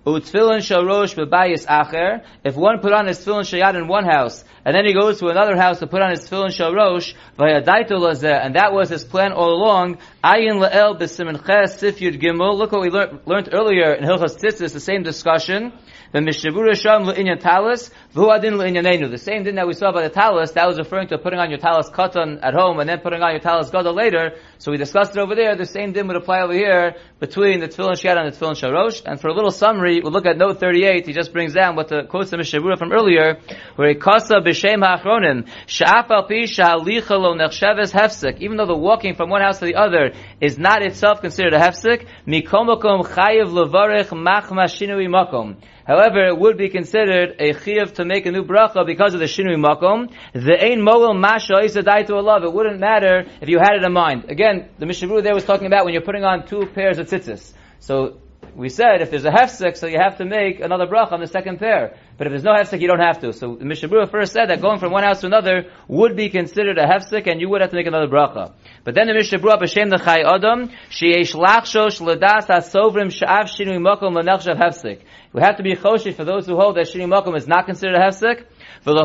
zeh, 0.07 0.13
u 0.13 0.21
tefillin 0.21 0.59
sharosh 0.59 1.15
bebayis 1.15 1.67
acher. 1.67 2.25
If 2.45 2.57
one 2.57 2.81
put 2.81 2.93
on 2.93 3.07
his 3.07 3.19
tefillin 3.19 3.45
shayad 3.45 3.75
in 3.75 3.89
one 3.89 4.05
house, 4.05 4.45
and 4.65 4.75
then 4.75 4.85
he 4.85 4.93
goes 4.93 5.19
to 5.21 5.29
another 5.29 5.57
house 5.57 5.79
to 5.81 5.87
put 5.87 6.03
on 6.03 6.11
his 6.11 6.29
tefillin 6.29 6.49
sharosh, 6.49 7.15
vayadaito 7.39 7.93
lazeh, 7.93 8.45
and 8.45 8.55
that 8.57 8.73
was 8.73 8.89
his 8.89 9.05
plan 9.05 9.33
all 9.33 9.55
along, 9.55 9.99
ayin 10.25 10.61
la'el 10.63 10.99
b'simin 10.99 11.45
ches 11.45 11.83
gimel. 11.83 12.57
Look 12.57 12.73
what 12.73 12.83
we 12.83 12.91
learned, 12.91 13.49
earlier 13.53 13.95
in 13.95 14.05
Hilchas 14.05 14.37
Tzitzis, 14.39 14.73
the 14.73 14.81
same 14.81 15.03
discussion. 15.03 15.73
The 16.11 16.21
Mishabura 16.21 16.75
Sham 16.75 17.05
Lu'inyan 17.05 17.39
Talis, 17.39 17.91
V'huadin 18.15 18.55
Lu'inyanenu. 18.55 19.11
The 19.11 19.19
same 19.19 19.43
din 19.43 19.57
that 19.57 19.67
we 19.67 19.75
saw 19.75 19.91
about 19.91 20.05
the 20.05 20.09
talis, 20.09 20.53
that 20.53 20.67
was 20.67 20.79
referring 20.79 21.09
to 21.09 21.19
putting 21.19 21.39
on 21.39 21.51
your 21.51 21.59
talis 21.59 21.91
katan 21.91 22.39
at 22.43 22.55
home 22.55 22.81
and 22.81 22.89
then 22.89 23.01
putting 23.01 23.21
on 23.21 23.33
your 23.33 23.41
talis 23.41 23.69
gadol 23.69 23.93
later. 23.95 24.37
So 24.57 24.71
we 24.73 24.79
discussed 24.79 25.11
it 25.15 25.19
over 25.19 25.35
there. 25.35 25.55
The 25.55 25.67
same 25.67 25.93
din 25.93 26.07
would 26.07 26.17
apply 26.17 26.41
over 26.41 26.55
here 26.55 26.95
between 27.21 27.61
the 27.61 27.69
tefillin 27.69 28.01
shad 28.01 28.17
and 28.17 28.33
the 28.33 28.35
tefillin 28.35 28.55
sharosh. 28.55 29.03
And 29.05 29.21
for 29.21 29.29
a 29.29 29.35
little 29.35 29.51
summary, 29.51 29.88
we'll 30.03 30.13
look 30.13 30.27
at 30.27 30.37
note 30.37 30.61
38. 30.61 31.07
He 31.07 31.13
just 31.13 31.33
brings 31.33 31.55
down 31.55 31.77
what 31.77 31.89
the 31.89 32.05
quotes 32.05 32.31
the 32.31 32.37
Mishabura 32.37 32.79
from 32.79 32.93
earlier, 32.93 33.41
where 33.77 33.89
he 33.89 33.95
kasa 33.95 34.37
b'shem 34.37 34.85
ha'achronim, 34.85 35.49
sha'af 35.67 36.11
al 36.11 36.25
pi 36.29 36.47
sha'alicha 36.47 37.11
lo 37.11 37.35
nechsheves 37.35 37.93
hefsek. 37.93 38.41
Even 38.41 38.57
though 38.57 38.67
the 38.67 38.77
walking 38.77 39.15
from 39.15 39.31
one 39.31 39.41
house 39.41 39.59
to 39.59 39.65
the 39.65 39.75
other 39.75 40.13
is 40.41 40.59
not 40.59 40.83
itself 40.83 41.21
considered 41.21 41.55
a 41.55 41.59
hefsek, 41.59 42.07
mikomokom 42.27 43.05
chayiv 43.07 43.49
levarech 43.49 44.09
machma 44.09 44.65
shinui 44.67 45.09
makom. 45.09 45.57
However, 45.87 46.27
it 46.27 46.39
would 46.39 46.59
be 46.59 46.69
considered 46.69 47.37
a 47.39 47.55
chiyuv 47.55 47.95
to 47.95 48.05
make 48.05 48.27
a 48.27 48.31
new 48.31 48.45
bracha 48.45 48.87
because 48.87 49.15
of 49.15 49.21
the 49.21 49.27
shinui 49.27 49.57
makom. 49.57 50.13
The 50.35 50.63
ein 50.63 50.83
moel 50.83 51.19
masha 51.19 51.61
is 51.65 51.77
a 51.77 51.83
to 51.83 52.15
a 52.15 52.21
love. 52.21 52.45
It 52.45 52.53
wouldn't 52.53 52.79
matter 52.79 53.25
if 53.41 53.49
you 53.49 53.59
had 53.59 53.77
it 53.77 53.85
in 53.85 53.93
mind. 53.93 54.27
Again, 54.29 54.69
the 54.79 54.87
Mishnah 54.87 55.23
there 55.23 55.35
was 55.35 55.45
talking 55.45 55.67
about 55.67 55.85
when 55.85 55.95
you're 55.95 56.03
putting 56.03 56.25
on 56.25 56.47
two 56.47 56.67
pairs 56.75 56.99
of 56.99 57.07
tzitzis. 57.09 57.53
So 57.81 58.19
we 58.59 58.71
said 58.71 59.03
if 59.03 59.11
there's 59.11 59.25
a 59.25 59.31
hefsek, 59.31 59.77
so 59.77 59.87
you 59.87 59.99
have 60.01 60.19
to 60.19 60.25
make 60.25 60.59
another 60.59 60.89
bracha 60.89 61.13
on 61.13 61.21
the 61.21 61.29
second 61.29 61.61
pair. 61.61 61.97
But 62.17 62.27
if 62.27 62.33
there's 62.33 62.43
no 62.43 62.55
hefsek, 62.55 62.81
you 62.81 62.89
don't 62.89 62.99
have 62.99 63.21
to. 63.21 63.33
So 63.33 63.55
the 63.55 63.65
Mishnah 63.65 64.09
first 64.09 64.33
said 64.33 64.51
that 64.51 64.61
going 64.61 64.81
from 64.81 64.91
one 64.91 65.05
house 65.05 65.21
to 65.21 65.27
another 65.27 65.71
would 65.87 66.17
be 66.17 66.29
considered 66.29 66.77
a 66.77 66.85
hefsek, 66.85 67.31
and 67.31 67.41
you 67.41 67.49
would 67.51 67.61
have 67.61 67.71
to 67.71 67.77
make 67.77 67.87
another 67.87 68.09
bracha. 68.09 68.53
But 68.83 68.97
then 68.97 69.07
the 69.07 69.15
Mishnah 69.15 69.39
Berurah 69.39 69.63
b'shem 69.63 69.91
the 69.91 69.97
Chayei 69.97 70.25
Adam 70.25 70.71
sheyesh 70.91 71.37
lachshosh 71.37 72.01
ledas 72.01 72.49
hasovrim 72.49 73.13
sha'av 73.13 73.45
shinui 73.45 73.79
makom 73.79 74.21
lenachshav 74.21 74.59
hefsek. 74.61 75.03
We 75.33 75.41
have 75.41 75.59
to 75.59 75.63
be 75.63 75.77
choshesh 75.77 76.17
for 76.17 76.25
those 76.25 76.47
who 76.47 76.57
hold 76.57 76.79
that 76.79 76.89
shinui 76.89 77.07
makom 77.07 77.37
is 77.37 77.47
not 77.47 77.67
considered 77.67 77.95
a 77.95 78.01
hefsek. 78.01 78.45
And 78.85 78.97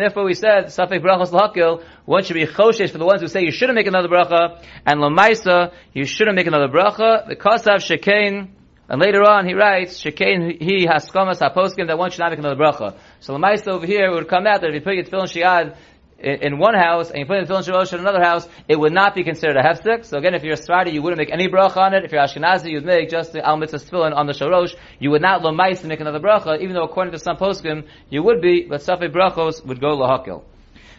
therefore 0.00 0.24
we 0.24 0.34
said 0.34 0.66
safek 0.66 1.00
brachos 1.02 1.30
lahakil. 1.30 1.82
One 2.04 2.24
should 2.24 2.34
be 2.34 2.46
choshesh 2.46 2.90
for 2.90 2.98
the 2.98 3.04
ones 3.04 3.20
who 3.20 3.28
say 3.28 3.42
you 3.42 3.52
shouldn't 3.52 3.76
make 3.76 3.86
another 3.86 4.08
bracha, 4.08 4.62
and 4.84 5.00
lamaisa 5.00 5.72
you 5.92 6.04
shouldn't 6.04 6.36
make 6.36 6.46
another 6.46 6.68
bracha. 6.68 7.26
The 7.28 7.36
kasav 7.36 7.76
shekain. 7.76 8.48
And 8.88 9.00
later 9.00 9.22
on, 9.22 9.46
he 9.46 9.54
writes, 9.54 10.00
"Shekain 10.00 10.62
he 10.62 10.86
haskamas 10.86 11.40
haposkim 11.40 11.88
that 11.88 11.98
one 11.98 12.10
should 12.10 12.20
not 12.20 12.30
make 12.30 12.38
another 12.38 12.54
bracha." 12.54 12.94
So 13.20 13.32
the 13.32 13.38
ma'isa 13.40 13.68
over 13.68 13.86
here 13.86 14.12
would 14.12 14.28
come 14.28 14.46
out 14.46 14.60
that 14.60 14.68
if 14.68 14.74
you 14.74 14.80
put 14.80 14.94
your 14.94 15.04
tefillin 15.04 15.26
shiad 15.26 15.74
in, 16.18 16.42
in 16.42 16.58
one 16.58 16.74
house 16.74 17.10
and 17.10 17.20
you 17.20 17.26
put 17.26 17.38
in 17.38 17.46
tefillin 17.46 17.66
shalosh 17.66 17.92
in 17.92 18.00
another 18.00 18.22
house, 18.22 18.48
it 18.68 18.78
would 18.78 18.92
not 18.92 19.14
be 19.14 19.24
considered 19.24 19.56
a 19.56 19.62
hefsek. 19.62 20.04
So 20.04 20.18
again, 20.18 20.34
if 20.34 20.42
you're 20.42 20.54
a 20.54 20.56
Sephardi, 20.56 20.92
you 20.92 21.02
wouldn't 21.02 21.18
make 21.18 21.32
any 21.32 21.48
bracha 21.48 21.76
on 21.76 21.94
it. 21.94 22.04
If 22.04 22.12
you're 22.12 22.22
Ashkenazi, 22.22 22.70
you'd 22.70 22.84
make 22.84 23.10
just 23.10 23.32
the 23.32 23.46
al 23.46 23.56
mitzvah 23.56 23.78
tefillin 23.78 24.14
on 24.14 24.26
the 24.26 24.32
shalosh. 24.32 24.74
You 24.98 25.10
would 25.10 25.22
not 25.22 25.42
lomais 25.42 25.80
to 25.80 25.86
make 25.86 26.00
another 26.00 26.20
bracha, 26.20 26.60
even 26.60 26.74
though 26.74 26.84
according 26.84 27.12
to 27.12 27.18
some 27.18 27.36
poskim, 27.36 27.86
you 28.10 28.22
would 28.22 28.40
be, 28.40 28.66
but 28.68 28.80
safi 28.80 29.12
brachos 29.12 29.64
would 29.64 29.80
go 29.80 29.96
lahakil. 29.96 30.44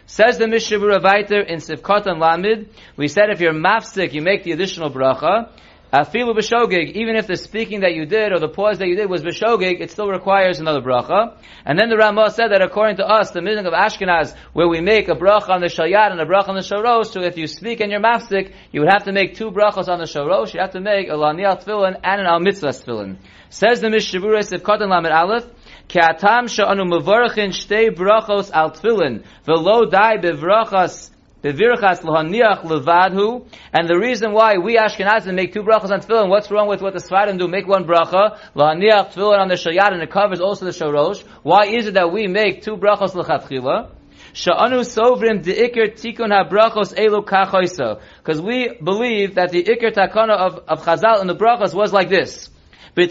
Says 0.06 0.38
the 0.38 0.48
Mishnah 0.48 0.78
Berurah 0.78 1.46
in 1.46 1.58
Sivkot 1.58 2.06
and 2.06 2.18
Lamid, 2.18 2.68
we 2.96 3.08
said 3.08 3.28
if 3.28 3.40
you're 3.40 3.52
mafsik, 3.52 4.14
you 4.14 4.22
make 4.22 4.42
the 4.42 4.52
additional 4.52 4.90
bracha, 4.90 5.50
Afilu 5.92 6.36
b'shogig, 6.36 6.92
even 6.92 7.16
if 7.16 7.26
the 7.26 7.36
speaking 7.36 7.80
that 7.80 7.94
you 7.94 8.04
did 8.04 8.30
or 8.30 8.38
the 8.38 8.48
pause 8.48 8.78
that 8.78 8.88
you 8.88 8.94
did 8.94 9.08
was 9.08 9.22
b'shogig, 9.22 9.80
it 9.80 9.90
still 9.90 10.08
requires 10.08 10.60
another 10.60 10.82
bracha. 10.82 11.34
And 11.64 11.78
then 11.78 11.88
the 11.88 11.96
Ramah 11.96 12.30
said 12.30 12.48
that 12.48 12.60
according 12.60 12.96
to 12.98 13.06
us, 13.06 13.30
the 13.30 13.40
meaning 13.40 13.64
of 13.64 13.72
Ashkenaz, 13.72 14.36
where 14.52 14.68
we 14.68 14.82
make 14.82 15.08
a 15.08 15.14
bracha 15.14 15.48
on 15.48 15.62
the 15.62 15.68
shalyat 15.68 16.12
and 16.12 16.20
a 16.20 16.26
bracha 16.26 16.50
on 16.50 16.56
the 16.56 16.60
sharosh, 16.60 17.06
so 17.06 17.22
if 17.22 17.38
you 17.38 17.46
speak 17.46 17.80
in 17.80 17.90
your 17.90 18.00
mafsik, 18.00 18.52
you 18.70 18.82
would 18.82 18.90
have 18.90 19.04
to 19.04 19.12
make 19.12 19.34
two 19.34 19.50
brachas 19.50 19.88
on 19.88 19.98
the 19.98 20.04
sharosh, 20.04 20.52
you 20.52 20.60
have 20.60 20.72
to 20.72 20.80
make 20.80 21.08
a 21.08 21.16
laniel 21.16 21.56
tefillin 21.56 21.98
and 22.04 22.20
an 22.20 22.26
al 22.26 22.40
mitzvah 22.40 22.68
tefillin. 22.68 23.16
Says 23.48 23.80
the 23.80 23.88
Mishabura 23.88 24.40
Sivkatan 24.40 24.90
Lamed 24.90 25.10
Aleph, 25.10 25.46
Ke'atam 25.88 26.50
she'anu 26.50 26.84
mevarachin 26.84 27.48
shtei 27.48 27.88
brachos 27.88 28.50
al 28.52 28.72
tefillin, 28.72 29.24
velo 29.46 29.86
dai 29.86 30.18
bevrachas 30.18 31.08
Bevirchas 31.42 32.00
lohaniach 32.00 32.64
levadhu, 32.64 33.46
and 33.72 33.88
the 33.88 33.96
reason 33.96 34.32
why 34.32 34.58
we 34.58 34.76
Ashkenazim 34.76 35.34
make 35.34 35.52
two 35.52 35.62
brachas 35.62 35.90
on 35.90 36.00
tefillin, 36.00 36.28
what's 36.28 36.50
wrong 36.50 36.66
with 36.66 36.82
what 36.82 36.94
the 36.94 36.98
Sfarim 36.98 37.38
do? 37.38 37.46
Make 37.46 37.68
one 37.68 37.84
bracha, 37.84 38.38
lohaniach 38.56 39.12
tefillin 39.12 39.38
on 39.38 39.46
the 39.46 39.54
shayat, 39.54 39.92
and 39.92 40.02
it 40.02 40.10
covers 40.10 40.40
also 40.40 40.64
the 40.64 40.72
shorosh. 40.72 41.22
Why 41.44 41.66
is 41.66 41.86
it 41.86 41.94
that 41.94 42.12
we 42.12 42.26
make 42.26 42.62
two 42.62 42.76
brachas 42.76 43.12
lechatchila? 43.12 43.90
Sha'anu 44.34 44.80
sovrim 44.80 45.44
de'ikir 45.44 45.94
tikun 45.94 46.30
ha-brachos 46.30 46.94
elu 46.94 47.24
kachoisa. 47.24 48.00
Because 48.18 48.40
we 48.40 48.76
believe 48.82 49.36
that 49.36 49.50
the 49.50 49.62
ikir 49.62 49.94
takana 49.94 50.36
of, 50.36 50.58
of 50.66 50.84
Chazal 50.84 51.20
and 51.20 51.30
the 51.30 51.36
brachos 51.36 51.72
was 51.72 51.92
like 51.92 52.08
this. 52.08 52.50
That 52.94 53.10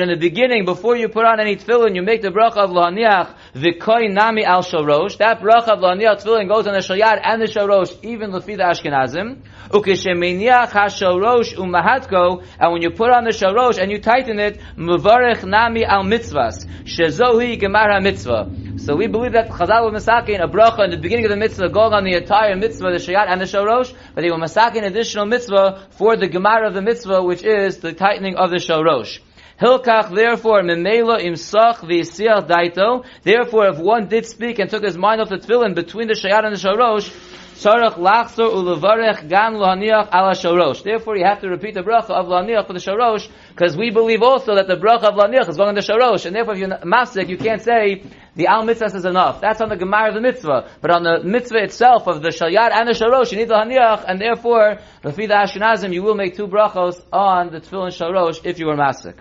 in 0.00 0.08
the 0.08 0.16
beginning, 0.18 0.64
before 0.64 0.96
you 0.96 1.08
put 1.08 1.24
on 1.24 1.38
any 1.40 1.56
tefillin, 1.56 1.94
you 1.94 2.02
make 2.02 2.22
the 2.22 2.28
bracha 2.28 2.56
of 2.56 2.70
lohaniach, 2.70 3.34
v'koi 3.54 4.12
nami 4.12 4.44
al 4.44 4.62
shorosh, 4.62 5.18
that 5.18 5.40
bracha 5.40 5.68
of 5.68 5.78
lohaniach 5.80 6.22
tefillin 6.22 6.48
goes 6.48 6.66
on 6.66 6.72
the 6.72 6.80
shayad 6.80 7.20
and 7.22 7.42
the 7.42 7.46
shorosh, 7.46 8.02
even 8.02 8.30
lefi 8.30 8.56
the 8.56 8.64
Ashkenazim, 8.64 9.42
ukeshemeniach 9.68 10.70
ha-shorosh 10.70 11.54
umahatko, 11.54 12.42
and 12.58 12.72
when 12.72 12.82
you 12.82 12.90
put 12.90 13.10
on 13.10 13.24
the 13.24 13.30
shorosh 13.30 13.78
and 13.78 13.90
you 13.90 14.00
tighten 14.00 14.38
it, 14.38 14.60
mevarech 14.76 15.44
nami 15.44 15.84
al 15.84 16.04
mitzvahs, 16.04 16.64
shezohi 16.84 17.60
gemar 17.60 17.92
ha-mitzvah. 17.92 18.48
So 18.76 18.96
we 18.96 19.06
believe 19.06 19.32
that 19.32 19.50
Chazal 19.50 19.90
was 19.90 20.04
masakin 20.04 20.42
a 20.42 20.48
bracha 20.48 20.84
in 20.84 20.90
the 20.90 20.96
beginning 20.96 21.24
of 21.24 21.30
the 21.30 21.36
mitzvah 21.36 21.68
going 21.68 21.92
on 21.92 22.04
the 22.04 22.14
entire 22.14 22.56
mitzvah, 22.56 22.90
the 22.90 22.98
shayat 22.98 23.28
and 23.28 23.40
the 23.40 23.44
shorosh, 23.44 23.94
but 24.14 24.22
they 24.22 24.30
were 24.30 24.36
masakin 24.36 24.84
additional 24.84 25.26
mitzvah 25.26 25.86
for 25.90 26.16
the 26.16 26.26
gemara 26.26 26.66
of 26.66 26.74
the 26.74 26.82
mitzvah, 26.82 27.22
which 27.22 27.42
is 27.44 27.78
the 27.78 27.92
tightening 27.92 28.36
of 28.36 28.50
the 28.50 28.56
shorosh. 28.56 29.20
Hilkach, 29.60 30.12
therefore, 30.12 30.62
memela 30.62 31.20
imsach 31.20 31.76
v'yisiach 31.76 32.48
daito. 32.48 33.04
Therefore, 33.22 33.68
if 33.68 33.78
one 33.78 34.08
did 34.08 34.26
speak 34.26 34.58
and 34.58 34.68
took 34.68 34.82
his 34.82 34.96
mind 34.96 35.20
off 35.20 35.28
the 35.28 35.36
tefillin 35.36 35.76
between 35.76 36.08
the 36.08 36.14
shayat 36.14 36.44
and 36.44 36.56
the 36.56 36.58
shorosh, 36.58 37.08
sarach 37.54 37.94
lachzor 37.94 38.50
ulevarech 38.50 39.28
gam 39.28 39.54
lohaniach 39.54 40.08
ala 40.12 40.32
shorosh. 40.32 40.82
Therefore, 40.82 41.16
you 41.16 41.24
have 41.24 41.40
to 41.42 41.48
repeat 41.48 41.74
the 41.74 41.82
bracha 41.82 42.10
of 42.10 42.26
lohaniach 42.26 42.66
for 42.66 42.72
the 42.72 42.80
shorosh, 42.80 43.28
because 43.50 43.76
we 43.76 43.90
believe 43.90 44.22
also 44.22 44.56
that 44.56 44.66
the 44.66 44.74
bracha 44.74 45.04
of 45.04 45.14
lohaniach 45.14 45.48
is 45.48 45.56
going 45.56 45.68
on 45.68 45.74
the 45.76 45.82
shorosh, 45.82 46.26
and 46.26 46.34
therefore, 46.34 46.54
if 46.54 46.58
you're 46.58 46.68
masik, 46.70 47.28
you 47.28 47.38
can't 47.38 47.62
say 47.62 48.02
the 48.34 48.48
al 48.48 48.64
mitzvah 48.64 48.86
is 48.86 49.04
enough. 49.04 49.40
That's 49.40 49.60
on 49.60 49.68
the 49.68 49.76
gemara 49.76 50.08
of 50.08 50.14
the 50.14 50.20
mitzvah, 50.20 50.68
but 50.80 50.90
on 50.90 51.04
the 51.04 51.22
mitzvah 51.22 51.62
itself 51.62 52.08
of 52.08 52.22
the 52.22 52.30
shalyat 52.30 52.72
and 52.72 52.88
the 52.88 52.92
shorosh, 52.92 53.30
you 53.30 53.38
need 53.38 53.48
the 53.48 53.54
haniach, 53.54 54.04
and 54.08 54.20
therefore, 54.20 54.80
lefi 55.04 55.28
the 55.28 55.34
Ashkenazim, 55.34 55.94
you 55.94 56.02
will 56.02 56.16
make 56.16 56.36
two 56.36 56.48
brachos 56.48 57.00
on 57.12 57.52
the 57.52 57.60
tefillin 57.60 57.92
shorosh 57.96 58.44
if 58.44 58.58
you 58.58 58.66
were 58.66 58.76
masik. 58.76 59.14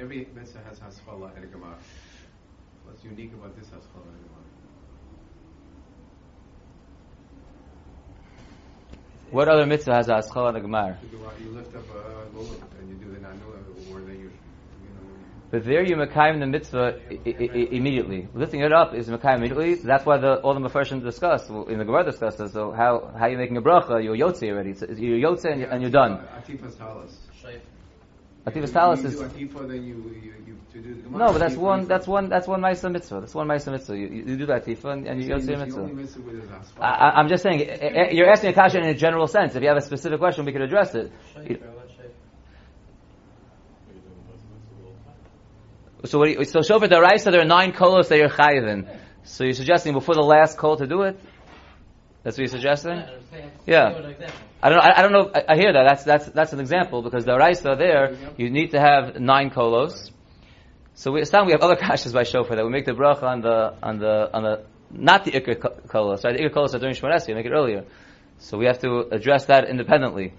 I 0.00 0.04
don't 0.04 0.12
understand. 0.12 0.26
Every 0.26 0.26
mitzvah 0.34 0.60
has 0.68 0.78
haskalah 0.78 1.32
and 1.36 1.44
a 1.44 1.46
gemara. 1.48 1.76
What's 2.84 3.04
unique 3.04 3.32
about 3.34 3.56
this 3.56 3.70
haskalah 3.70 4.04
and 4.06 4.16
a 4.16 4.28
gemara? 4.28 4.44
What 9.30 9.48
other 9.48 9.66
mitzvah 9.66 9.94
has 9.94 10.08
a 10.08 10.14
aschal 10.14 10.48
and 10.48 10.56
a 10.56 10.60
gemara? 10.60 10.98
You 11.40 11.50
lift 11.50 11.76
up 11.76 11.84
a 11.90 12.36
lulav 12.36 12.60
and 12.80 12.88
you 12.88 12.96
do 12.96 13.12
the 13.12 13.18
nanua, 13.18 13.92
or 13.92 14.00
then 14.00 14.18
you, 14.18 14.24
you 14.24 14.90
know, 14.90 15.06
But 15.52 15.64
there 15.64 15.84
you 15.84 15.94
mekayim 15.96 16.40
the 16.40 16.46
mitzvah 16.46 16.98
I- 17.10 17.20
I- 17.26 17.50
I- 17.54 17.68
immediately. 17.70 18.28
Lifting 18.34 18.60
it 18.60 18.72
up 18.72 18.94
is 18.94 19.08
mekayim 19.08 19.36
immediately. 19.36 19.74
That's 19.76 20.04
why 20.04 20.18
the, 20.18 20.40
all 20.40 20.54
the 20.54 20.60
mafarshim 20.60 21.02
discuss 21.02 21.48
in 21.48 21.78
the 21.78 21.84
Gemara 21.84 22.04
discussed 22.04 22.38
this. 22.38 22.52
So 22.52 22.72
how 22.72 23.12
how 23.16 23.26
you 23.26 23.36
making 23.38 23.56
a 23.56 23.62
bracha? 23.62 24.02
You're 24.02 24.16
yotze 24.16 24.48
already. 24.50 24.74
So 24.74 24.86
you're 24.86 25.18
yotze 25.18 25.44
and, 25.44 25.60
you're, 25.60 25.70
and 25.70 25.82
you're 25.82 25.90
done. 25.92 26.26
Atifas 28.46 28.72
talis. 28.72 29.00
Ativas 29.00 29.02
talis 29.02 29.04
is 29.04 29.14
do 29.20 29.26
atifa, 29.28 29.68
then 29.68 29.82
you, 29.84 29.94
you, 30.22 30.34
you 30.46 30.56
to 30.72 30.80
do 30.80 30.94
the 30.94 31.02
gemara. 31.02 31.18
no, 31.26 31.32
but 31.32 31.38
that's 31.38 31.56
one. 31.56 31.86
that's 31.86 32.06
one 32.06 32.28
that's 32.28 32.46
one 32.48 32.60
ma'isa 32.60 32.90
mitzvah. 32.90 33.20
That's 33.20 33.34
one 33.34 33.46
ma'isa 33.48 33.72
mitzvah. 33.72 33.96
You, 33.98 34.06
you 34.08 34.36
do 34.36 34.46
that 34.46 34.64
tifa 34.64 34.92
and, 34.92 35.06
and 35.06 35.20
you 35.22 35.28
Saying 35.28 35.40
yotze 35.40 35.48
it's 35.48 35.60
mitzvah. 35.60 35.86
The 35.86 35.92
mitzvah 35.94 36.22
with 36.22 36.40
his 36.40 36.50
haskalah. 36.50 36.86
I, 36.86 36.90
I- 36.90 37.14
I'm 37.20 37.28
just 37.28 37.42
saying, 37.42 37.60
eh, 37.62 37.76
eh, 37.80 38.08
you're 38.12 38.30
asking 38.30 38.50
a 38.50 38.52
kasha 38.54 38.78
in 38.78 38.84
a 38.86 38.94
general 38.94 39.26
sense. 39.26 39.54
If 39.56 39.62
you 39.62 39.68
have 39.68 39.76
a 39.76 39.82
specific 39.82 40.18
question, 40.18 40.44
we 40.46 40.52
could 40.52 40.62
address 40.62 40.94
it. 40.94 41.12
So 46.04 46.18
what? 46.18 46.26
Do 46.26 46.30
you, 46.32 46.44
so 46.44 46.62
shofar 46.62 46.88
deraisa, 46.88 47.30
there 47.30 47.42
are 47.42 47.44
nine 47.44 47.72
kolos 47.72 48.08
that 48.08 48.18
you're 48.18 48.30
chayivin. 48.30 48.88
So 49.24 49.44
you're 49.44 49.52
suggesting 49.52 49.92
before 49.92 50.14
the 50.14 50.22
last 50.22 50.56
kol 50.56 50.76
to 50.78 50.86
do 50.86 51.02
it? 51.02 51.20
That's 52.22 52.36
what 52.36 52.42
you're 52.42 52.48
suggesting? 52.48 53.02
Yeah. 53.66 54.14
I 54.62 54.68
don't 54.68 54.78
know. 54.78 54.82
I, 54.82 54.98
I 54.98 55.02
don't 55.02 55.12
know. 55.12 55.30
I, 55.34 55.54
I 55.54 55.56
hear 55.56 55.72
that. 55.72 55.84
That's 55.84 56.04
that's 56.04 56.26
that's 56.26 56.52
an 56.52 56.60
example 56.60 57.02
because 57.02 57.24
the 57.24 57.36
raisa 57.36 57.74
there, 57.78 58.16
you 58.36 58.50
need 58.50 58.72
to 58.72 58.80
have 58.80 59.18
nine 59.18 59.50
kolos. 59.50 60.10
So 60.94 61.12
we, 61.12 61.20
we 61.22 61.52
have 61.52 61.62
other 61.62 61.76
kashas 61.82 62.12
by 62.12 62.24
shofar 62.24 62.56
that 62.56 62.64
we 62.64 62.70
make 62.70 62.84
the 62.84 62.92
bracha 62.92 63.22
on 63.22 63.40
the 63.40 63.74
on 63.82 63.98
the 63.98 64.30
on 64.34 64.42
the 64.42 64.64
not 64.90 65.24
the 65.24 65.32
ikr 65.32 65.60
ko- 65.60 65.80
kolos. 65.86 66.24
Right? 66.24 66.36
The 66.36 66.44
ikr 66.44 66.52
kolos 66.52 66.74
are 66.74 66.78
during 66.78 66.94
Shemoneh 66.94 67.16
Esrei, 67.16 67.34
make 67.34 67.46
it 67.46 67.52
earlier. 67.52 67.84
So 68.38 68.58
we 68.58 68.66
have 68.66 68.78
to 68.80 69.08
address 69.10 69.46
that 69.46 69.68
independently. 69.68 70.32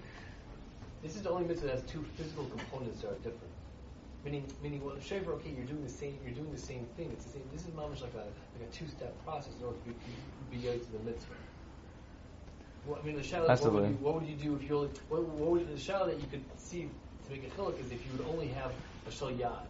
This 1.01 1.15
is 1.15 1.23
the 1.23 1.31
only 1.31 1.47
mitzvah 1.47 1.67
that 1.67 1.75
has 1.77 1.83
two 1.91 2.05
physical 2.15 2.45
components 2.45 3.01
that 3.01 3.11
are 3.11 3.15
different. 3.15 3.49
Meaning, 4.23 4.45
meaning, 4.61 4.85
well, 4.85 4.95
shaver, 4.99 5.33
okay, 5.33 5.49
you're 5.49 5.65
doing 5.65 5.81
the 5.81 5.89
same, 5.89 6.17
you're 6.23 6.35
doing 6.35 6.51
the 6.51 6.61
same 6.61 6.85
thing. 6.95 7.09
It's 7.11 7.25
the 7.25 7.31
same. 7.31 7.43
This 7.51 7.61
is 7.61 7.69
mamish 7.69 8.01
like 8.01 8.13
a 8.13 8.25
like 8.57 8.69
a 8.69 8.71
two-step 8.71 9.13
process 9.25 9.53
in 9.59 9.65
order 9.65 9.77
to 9.79 9.83
be 9.85 9.95
be, 10.51 10.57
be 10.57 10.77
to 10.77 10.91
the 10.91 10.99
mitzvah. 10.99 11.33
Well, 12.85 12.99
I 13.01 13.05
mean, 13.05 13.15
the 13.15 13.23
shadow. 13.23 13.47
What 13.47 13.73
would, 13.73 13.83
you, 13.83 13.97
what 14.01 14.15
would 14.15 14.27
you 14.27 14.35
do 14.35 14.55
if 14.55 14.67
you 14.67 14.75
only? 14.77 14.89
What, 15.09 15.23
what 15.23 15.51
would 15.51 15.73
the 15.73 15.79
shadow 15.79 16.07
that 16.07 16.19
you 16.19 16.27
could 16.27 16.43
see 16.57 16.89
to 17.25 17.31
make 17.31 17.43
a 17.45 17.49
chiluk 17.55 17.79
is 17.79 17.91
if 17.91 18.03
you 18.05 18.11
would 18.17 18.27
only 18.27 18.47
have 18.47 18.71
a 19.07 19.11
shal 19.11 19.29
yad. 19.29 19.65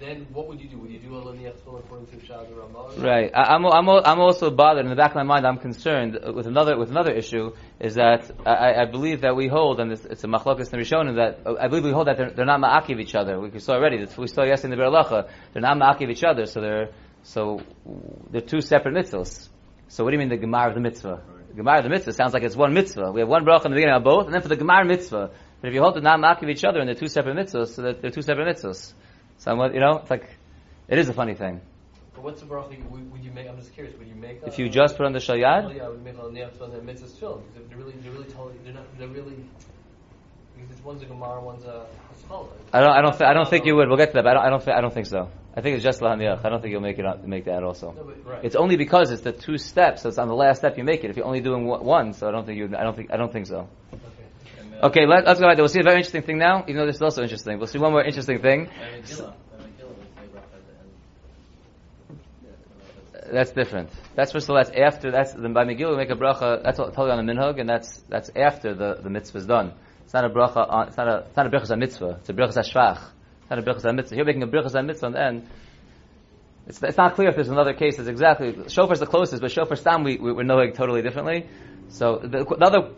Then 0.00 0.26
what 0.32 0.48
would 0.48 0.60
you 0.60 0.68
do? 0.68 0.78
Would 0.78 0.90
you 0.90 0.98
do 0.98 1.16
a 1.16 1.20
tefillin 1.22 1.78
according 1.78 2.06
to 2.08 2.26
Shad 2.26 2.48
or 2.50 2.62
Ramah? 2.62 2.94
Right. 2.98 3.30
I, 3.32 3.54
I'm, 3.54 3.64
I'm, 3.64 3.88
I'm 3.88 4.20
also 4.20 4.50
bothered 4.50 4.84
in 4.84 4.90
the 4.90 4.96
back 4.96 5.12
of 5.12 5.16
my 5.16 5.22
mind. 5.22 5.46
I'm 5.46 5.58
concerned 5.58 6.18
with 6.34 6.48
another 6.48 6.76
with 6.76 6.90
another 6.90 7.12
issue 7.12 7.52
is 7.78 7.94
that 7.94 8.28
I, 8.44 8.82
I 8.82 8.84
believe 8.86 9.20
that 9.20 9.36
we 9.36 9.46
hold, 9.46 9.78
and 9.78 9.92
it's, 9.92 10.04
it's 10.04 10.24
a 10.24 10.26
machlokas 10.26 10.72
in 10.74 10.80
Rishonim 10.80 11.16
that 11.16 11.60
I 11.60 11.68
believe 11.68 11.84
we 11.84 11.92
hold 11.92 12.08
that 12.08 12.16
they're, 12.16 12.30
they're 12.30 12.44
not 12.44 12.60
ma'akiv 12.60 13.00
each 13.00 13.14
other. 13.14 13.38
We 13.38 13.56
saw 13.60 13.74
already. 13.74 14.04
We 14.18 14.26
saw 14.26 14.42
yesterday 14.42 14.74
in 14.74 14.78
the 14.78 14.84
Biur 14.84 14.92
Halacha. 14.92 15.30
They're 15.52 15.62
not 15.62 15.76
ma'akiv 15.76 16.10
each 16.10 16.24
other, 16.24 16.46
so 16.46 16.60
they're 16.60 16.88
so 17.22 17.60
they're 18.30 18.40
two 18.40 18.62
separate 18.62 18.94
mitzvahs. 18.96 19.48
So 19.86 20.02
what 20.02 20.10
do 20.10 20.14
you 20.14 20.18
mean 20.18 20.28
the 20.28 20.44
gemar 20.44 20.68
of 20.68 20.74
the 20.74 20.80
mitzvah? 20.80 21.22
The 21.54 21.62
gemar 21.62 21.78
of 21.78 21.84
the 21.84 21.90
mitzvah 21.90 22.12
sounds 22.12 22.34
like 22.34 22.42
it's 22.42 22.56
one 22.56 22.74
mitzvah. 22.74 23.12
We 23.12 23.20
have 23.20 23.28
one 23.28 23.44
bracha 23.44 23.66
in 23.66 23.70
the 23.70 23.76
beginning 23.76 23.94
of 23.94 24.02
both, 24.02 24.26
and 24.26 24.34
then 24.34 24.42
for 24.42 24.48
the 24.48 24.56
gemar 24.56 24.84
mitzvah. 24.86 25.30
But 25.60 25.68
if 25.68 25.74
you 25.74 25.80
hold 25.80 25.94
they're 25.94 26.02
not 26.02 26.18
ma'akiv 26.18 26.50
each 26.50 26.64
other 26.64 26.80
and 26.80 26.88
they're 26.88 26.96
two 26.96 27.06
separate 27.06 27.36
mitzvahs, 27.36 27.68
so 27.68 27.82
that 27.82 28.02
they're 28.02 28.10
two 28.10 28.22
separate 28.22 28.56
mitzvahs. 28.56 28.92
So 29.38 29.52
I'm, 29.52 29.72
you 29.72 29.78
know, 29.78 29.98
it's 29.98 30.10
like 30.10 30.28
it 30.88 30.98
is 30.98 31.08
a 31.08 31.12
funny 31.14 31.34
thing. 31.34 31.60
But 32.12 32.24
what's 32.24 32.40
the 32.40 32.46
bracha? 32.48 32.76
Would, 32.90 33.12
would 33.12 33.24
you 33.24 33.30
make? 33.30 33.48
I'm 33.48 33.56
just 33.56 33.72
curious. 33.72 33.96
Would 33.98 34.08
you 34.08 34.16
make? 34.16 34.40
If 34.44 34.58
you 34.58 34.68
just 34.68 34.96
put 34.96 35.06
on 35.06 35.12
the 35.12 35.20
shayad, 35.20 35.76
yeah, 35.76 35.84
I 35.84 35.88
would 35.90 36.02
make 36.02 36.16
a 36.16 36.22
laniach 36.22 36.56
tefillin 36.56 36.74
and 36.74 36.86
mitzvah 36.86 37.06
tefillin 37.06 37.42
because 37.52 37.68
they're 37.68 37.78
really, 37.78 37.92
they're 38.02 38.12
really 38.12 38.30
totally, 38.30 38.58
they're 38.64 38.74
not, 38.74 38.98
they're 38.98 39.08
really. 39.08 39.36
Because 40.56 40.70
it's 40.70 40.84
one's 40.84 41.02
a 41.02 41.06
gemara, 41.06 41.40
one's 41.42 41.64
a 41.64 41.86
haskalah. 42.10 42.48
I 42.72 42.80
don't. 42.80 42.90
I 42.90 43.00
don't. 43.02 43.12
Th- 43.18 43.28
I 43.30 43.34
don't 43.34 43.48
think 43.48 43.66
you 43.66 43.74
would. 43.76 43.88
We'll 43.88 43.96
get 43.96 44.08
to 44.10 44.14
that. 44.14 44.24
But 44.24 44.30
I 44.30 44.34
don't. 44.34 44.44
I 44.46 44.50
don't, 44.50 44.64
th- 44.64 44.76
I 44.76 44.80
don't 44.80 44.94
think 44.94 45.06
so. 45.06 45.28
I 45.56 45.60
think 45.60 45.76
it's 45.76 45.84
just 45.84 46.00
lahaniach. 46.00 46.44
I 46.44 46.48
don't 46.48 46.60
think 46.60 46.72
you'll 46.72 46.80
make 46.80 46.98
it. 46.98 47.04
Make 47.26 47.44
that 47.44 47.62
also. 47.62 47.92
No, 47.92 48.04
but, 48.04 48.24
right. 48.26 48.44
It's 48.44 48.56
only 48.56 48.76
because 48.76 49.10
it's 49.12 49.22
the 49.22 49.32
two 49.32 49.56
steps. 49.58 50.02
So 50.02 50.08
it's 50.08 50.18
on 50.18 50.28
the 50.28 50.34
last 50.34 50.58
step 50.58 50.76
you 50.78 50.84
make 50.84 51.04
it. 51.04 51.10
If 51.10 51.16
you're 51.16 51.26
only 51.26 51.40
doing 51.40 51.64
one- 51.66 52.12
so 52.12 52.28
I 52.28 52.32
don't 52.32 52.44
think 52.46 52.58
you. 52.58 52.66
I 52.76 52.82
don't 52.82 52.96
think. 52.96 53.12
I 53.12 53.16
don't 53.16 53.32
think 53.32 53.46
so. 53.46 53.68
okay. 53.92 54.82
Okay. 54.82 55.06
Let, 55.06 55.24
let's 55.26 55.40
go 55.40 55.46
there. 55.46 55.56
We'll 55.56 55.68
see 55.68 55.80
a 55.80 55.84
very 55.84 55.96
interesting 55.98 56.22
thing 56.22 56.38
now. 56.38 56.64
Even 56.68 56.76
though 56.76 56.86
this 56.86 56.96
is 56.96 57.02
also 57.02 57.22
interesting, 57.22 57.58
we'll 57.58 57.66
see 57.68 57.78
one 57.78 57.92
more 57.92 58.02
interesting 58.04 58.40
thing. 58.40 58.68
That's 63.32 63.52
different. 63.52 63.90
That's 64.14 64.32
first 64.32 64.46
of 64.46 64.50
all. 64.50 64.56
That's 64.56 64.70
after. 64.70 65.10
That's 65.10 65.32
the 65.32 65.48
by 65.48 65.64
Megillah 65.64 65.90
we 65.90 65.96
make 65.96 66.10
a 66.10 66.14
bracha. 66.16 66.62
That's 66.62 66.78
all- 66.78 66.90
totally 66.90 67.12
on 67.12 67.24
the 67.24 67.32
minhag, 67.32 67.58
and 67.58 67.68
that's 67.68 68.02
that's 68.08 68.30
after 68.36 68.74
the 68.74 68.98
the 69.02 69.08
mitzvah 69.10 69.38
is 69.38 69.46
done. 69.46 69.72
It's 70.14 70.22
not 70.22 70.30
a 70.30 70.32
bracha. 70.32 70.72
On, 70.72 70.86
it's 70.86 70.96
not 70.96 71.08
a. 71.08 71.24
It's 71.26 71.36
not 71.36 71.46
a 71.46 71.50
bracha 71.50 71.76
mitzvah. 71.76 72.18
It's 72.20 72.28
a 72.28 72.32
bracha 72.32 72.58
shvach. 72.58 73.02
It's 73.40 73.50
not 73.50 73.58
a 73.58 73.62
bracha 73.62 73.92
mitzvah. 73.92 74.14
You're 74.14 74.24
making 74.24 74.44
a 74.44 74.46
bracha 74.46 74.86
mitzvah, 74.86 75.06
and 75.06 75.14
then 75.16 75.48
it's, 76.68 76.80
it's 76.80 76.96
not 76.96 77.16
clear 77.16 77.30
if 77.30 77.34
there's 77.34 77.48
another 77.48 77.72
case 77.72 77.96
that's 77.96 78.08
exactly 78.08 78.52
shofar's 78.68 79.00
the 79.00 79.06
closest, 79.06 79.42
but 79.42 79.50
shofar 79.50 79.74
stam 79.74 80.04
we, 80.04 80.16
we 80.18 80.30
we're 80.30 80.44
knowing 80.44 80.72
totally 80.72 81.02
differently. 81.02 81.48
So 81.88 82.20
the, 82.22 82.44
the 82.44 82.64
other 82.64 82.92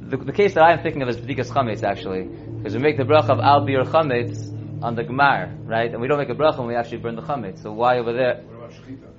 the, 0.00 0.16
the 0.16 0.32
case 0.32 0.54
that 0.54 0.62
I'm 0.62 0.82
thinking 0.82 1.02
of 1.02 1.10
is 1.10 1.18
b'dikas 1.18 1.50
chametz 1.50 1.82
actually, 1.82 2.22
because 2.22 2.74
we 2.74 2.80
make 2.80 2.96
the 2.96 3.02
bracha 3.02 3.28
of 3.28 3.40
al 3.40 3.66
bir 3.66 3.84
chametz 3.84 4.82
on 4.82 4.94
the 4.94 5.02
gemar, 5.02 5.58
right? 5.66 5.92
And 5.92 6.00
we 6.00 6.08
don't 6.08 6.16
make 6.16 6.30
a 6.30 6.34
bracha 6.34 6.56
when 6.56 6.68
we 6.68 6.74
actually 6.74 7.02
burn 7.02 7.16
the 7.16 7.22
chametz. 7.22 7.62
So 7.62 7.72
why 7.72 7.98
over 7.98 8.14
there? 8.14 8.44
What 8.44 8.56
about 8.56 8.70
shchita? 8.70 9.10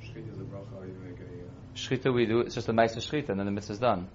Shchita 0.00 0.30
is 0.32 0.38
a 0.38 0.44
bracha. 0.44 0.86
You 0.86 0.94
make 1.04 2.04
a. 2.04 2.08
Uh, 2.08 2.12
we 2.12 2.26
do, 2.26 2.38
it's 2.38 2.54
just 2.54 2.68
a 2.68 2.72
Maisa 2.72 2.98
Shchita, 2.98 3.30
and 3.30 3.40
then 3.40 3.46
the 3.46 3.52
mitzvah 3.52 3.72
is 3.72 3.80
done. 3.80 4.06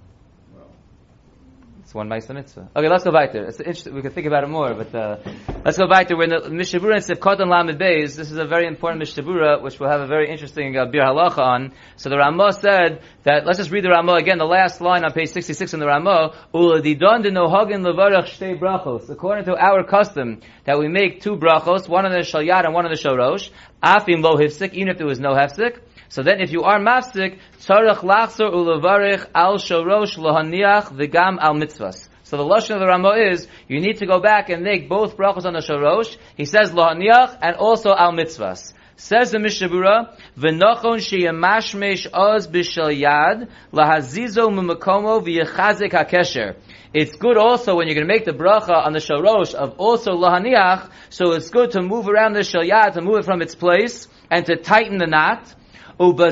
It's 1.87 1.95
one 1.95 2.09
Maisa 2.09 2.33
mitzvah. 2.33 2.69
Okay, 2.75 2.89
let's 2.89 3.05
go 3.05 3.13
back 3.13 3.31
there. 3.31 3.45
It's 3.45 3.61
interesting, 3.61 3.95
we 3.95 4.01
can 4.01 4.11
think 4.11 4.27
about 4.27 4.43
it 4.43 4.49
more, 4.49 4.73
but, 4.73 4.93
uh, 4.93 5.19
let's 5.63 5.77
go 5.77 5.87
back 5.87 6.09
to 6.09 6.15
where 6.15 6.27
the 6.27 6.49
Mishabura 6.49 6.95
and 6.95 7.01
Sivkot 7.01 7.39
and 7.39 7.49
Lamed 7.49 7.79
Beis, 7.79 8.17
this 8.17 8.29
is 8.29 8.37
a 8.37 8.45
very 8.45 8.67
important 8.67 9.01
Mishabura, 9.01 9.61
which 9.61 9.79
we'll 9.79 9.89
have 9.89 10.01
a 10.01 10.05
very 10.05 10.29
interesting 10.29 10.75
uh, 10.75 10.85
Biur 10.87 11.07
Halacha 11.07 11.37
on. 11.37 11.73
So 11.95 12.09
the 12.09 12.17
Ramah 12.17 12.51
said 12.51 13.03
that, 13.23 13.45
let's 13.45 13.57
just 13.57 13.71
read 13.71 13.85
the 13.85 13.89
Ramah 13.89 14.15
again, 14.15 14.37
the 14.37 14.43
last 14.43 14.81
line 14.81 15.05
on 15.05 15.13
page 15.13 15.29
66 15.29 15.75
in 15.75 15.79
the 15.79 15.85
Ramah, 15.85 16.35
Uladidon 16.53 17.23
de 17.23 17.31
nohagin 17.31 17.85
levarach 17.85 18.35
shtei 18.35 18.59
brachos. 18.59 19.09
According 19.09 19.45
to 19.45 19.55
our 19.55 19.85
custom, 19.85 20.41
that 20.65 20.77
we 20.77 20.89
make 20.89 21.21
two 21.21 21.37
brachos, 21.37 21.87
one 21.87 22.05
on 22.05 22.11
the 22.11 22.17
shalyad 22.17 22.65
and 22.65 22.73
one 22.73 22.83
on 22.83 22.91
the 22.91 22.97
shorosh, 22.97 23.49
afim 23.81 24.21
lo 24.21 24.35
hifsik, 24.35 24.73
even 24.73 24.89
if 24.89 24.97
there 24.97 25.07
was 25.07 25.21
no 25.21 25.29
hefsik. 25.29 25.79
So 26.09 26.23
then 26.23 26.41
if 26.41 26.51
you 26.51 26.63
are 26.63 26.79
mafsik, 26.79 27.39
tzarech 27.59 27.97
lachzor 27.97 28.51
ulevarich 28.53 29.29
al 29.35 29.57
shorosh 29.57 30.17
lohaniach 30.17 30.93
v'gam 30.93 31.37
al 31.39 31.55
mitzvahs. 31.55 32.07
So 32.23 32.37
the 32.37 32.43
lashon 32.43 32.75
of 32.75 32.79
the 32.79 32.87
Ramah 32.87 33.31
is 33.31 33.47
you 33.67 33.79
need 33.79 33.97
to 33.97 34.05
go 34.05 34.19
back 34.19 34.49
and 34.49 34.63
make 34.63 34.89
both 34.89 35.17
brachos 35.17 35.45
on 35.45 35.53
the 35.53 35.59
shorosh. 35.59 36.17
He 36.35 36.45
says 36.45 36.71
lohaniach 36.71 37.37
and 37.41 37.55
also 37.55 37.93
al 37.93 38.11
mitzvahs. 38.13 38.73
Says 38.99 39.29
the 39.29 39.37
Mishabura, 39.37 40.17
v'nochon 40.35 40.97
sheyamashmesh 40.97 42.07
oz 42.11 42.47
b'shel 42.47 42.99
yad 42.99 43.47
lahazizo 43.71 44.49
mumakomo 44.49 45.23
v'yechazik 45.23 45.91
hakesher. 45.91 46.55
It's 46.93 47.15
good 47.15 47.37
also 47.37 47.75
when 47.75 47.87
you're 47.87 47.95
going 47.95 48.07
to 48.07 48.11
make 48.11 48.25
the 48.25 48.31
bracha 48.31 48.73
on 48.85 48.93
the 48.93 48.99
shorosh 48.99 49.53
of 49.53 49.77
also 49.77 50.13
lahaniach, 50.13 50.89
so 51.11 51.33
it's 51.33 51.49
good 51.49 51.71
to 51.71 51.81
move 51.83 52.09
around 52.09 52.33
the 52.33 52.43
shel 52.43 52.63
yad, 52.63 52.93
to 52.93 53.01
move 53.01 53.19
it 53.19 53.25
from 53.25 53.43
its 53.43 53.53
place, 53.53 54.07
and 54.31 54.45
to 54.47 54.55
tighten 54.55 54.97
the 54.97 55.05
knot. 55.05 55.53
And 55.99 56.15
that 56.15 56.29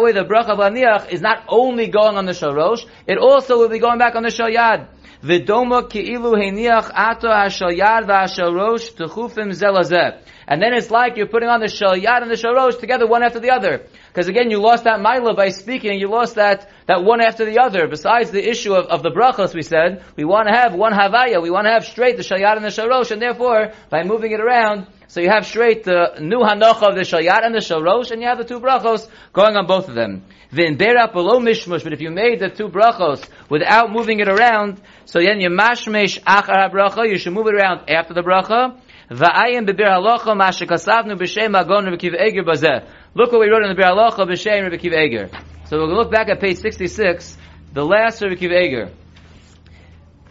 way 0.00 0.12
the 0.12 0.24
bracha 0.24 0.48
of 0.48 0.58
laniach 0.58 1.10
is 1.10 1.20
not 1.20 1.44
only 1.48 1.88
going 1.88 2.16
on 2.16 2.24
the 2.24 2.32
shorosh, 2.32 2.86
it 3.06 3.18
also 3.18 3.58
will 3.58 3.68
be 3.68 3.78
going 3.78 3.98
back 3.98 4.14
on 4.14 4.22
the 4.22 4.30
shel 4.30 4.48
yad. 4.48 4.88
V'doma 5.22 5.90
ki'ilu 5.90 6.32
heiniach 6.32 6.90
ato 6.94 7.28
hashel 7.28 7.76
yad 7.76 8.06
v'hashel 8.06 8.54
rosh 8.54 8.90
techufim 8.92 9.50
zelazeh. 9.50 10.22
And 10.48 10.62
then 10.62 10.72
it's 10.72 10.90
like 10.90 11.18
you're 11.18 11.26
putting 11.26 11.50
on 11.50 11.60
the 11.60 11.68
shel 11.68 11.94
yad 11.94 12.22
and 12.22 12.30
the 12.30 12.38
shel 12.38 12.54
rosh 12.54 12.76
together 12.76 13.06
one 13.06 13.22
after 13.22 13.38
the 13.38 13.50
other. 13.50 13.82
Because 14.08 14.28
again, 14.28 14.50
you 14.50 14.62
lost 14.62 14.84
that 14.84 14.98
milah 14.98 15.36
by 15.36 15.50
speaking, 15.50 16.00
you 16.00 16.08
lost 16.08 16.36
that, 16.36 16.70
that 16.86 17.04
one 17.04 17.20
after 17.20 17.44
the 17.44 17.58
other. 17.58 17.86
Besides 17.86 18.30
the 18.30 18.48
issue 18.48 18.72
of, 18.72 18.86
of 18.86 19.02
the 19.02 19.10
brachos, 19.10 19.54
we 19.54 19.60
said, 19.62 20.02
we 20.16 20.24
want 20.24 20.48
to 20.48 20.54
have 20.54 20.74
one 20.74 20.94
havaya, 20.94 21.42
we 21.42 21.50
want 21.50 21.66
to 21.66 21.70
have 21.70 21.84
straight 21.84 22.16
the 22.16 22.22
shel 22.22 22.38
yad 22.38 22.56
and 22.56 22.64
the 22.64 22.70
shel 22.70 22.88
rosh, 22.88 23.10
and 23.10 23.20
therefore, 23.20 23.72
by 23.90 24.04
moving 24.04 24.32
it 24.32 24.40
around, 24.40 24.86
so 25.10 25.20
you 25.20 25.28
have 25.28 25.44
straight 25.44 25.82
the 25.82 26.20
new 26.20 26.38
hanocha 26.38 26.88
of 26.88 26.94
the 26.94 27.00
shayat 27.00 27.44
and 27.44 27.52
the 27.52 27.58
shalosh, 27.58 28.12
and 28.12 28.22
you 28.22 28.28
have 28.28 28.38
the 28.38 28.44
two 28.44 28.60
brachos 28.60 29.08
going 29.32 29.56
on 29.56 29.66
both 29.66 29.88
of 29.88 29.96
them. 29.96 30.22
Vin 30.52 30.78
berap 30.78 31.12
below 31.12 31.40
mishmush, 31.40 31.82
but 31.82 31.92
if 31.92 32.00
you 32.00 32.12
made 32.12 32.38
the 32.38 32.48
two 32.48 32.68
brachos 32.68 33.28
without 33.48 33.90
moving 33.90 34.20
it 34.20 34.28
around, 34.28 34.80
so 35.06 35.18
then 35.18 35.40
you 35.40 35.48
mashmesh 35.48 36.20
achar 36.20 36.70
bracha, 36.70 37.08
you 37.08 37.18
should 37.18 37.32
move 37.32 37.48
it 37.48 37.56
around 37.56 37.90
after 37.90 38.14
the 38.14 38.20
bracha. 38.20 38.80
Va'ayim 39.10 39.68
bebir 39.68 39.90
halacha 39.90 40.30
mashikasavnu 40.38 41.18
b'shem 41.18 41.58
agon 41.58 41.86
Rebbe 41.86 42.16
Eger 42.16 42.44
bazeh. 42.44 42.88
Look 43.16 43.32
what 43.32 43.40
we 43.40 43.48
wrote 43.48 43.64
in 43.64 43.74
the 43.74 43.82
Biur 43.82 43.90
halacha 43.90 44.28
b'shem 44.28 44.70
Rebbe 44.70 44.96
Eger. 44.96 45.28
So 45.66 45.76
to 45.78 45.86
look 45.86 46.12
back 46.12 46.28
at 46.28 46.38
page 46.38 46.58
66, 46.58 47.36
the 47.72 47.84
last 47.84 48.22
Rebbe 48.22 48.44
Eger. 48.44 48.92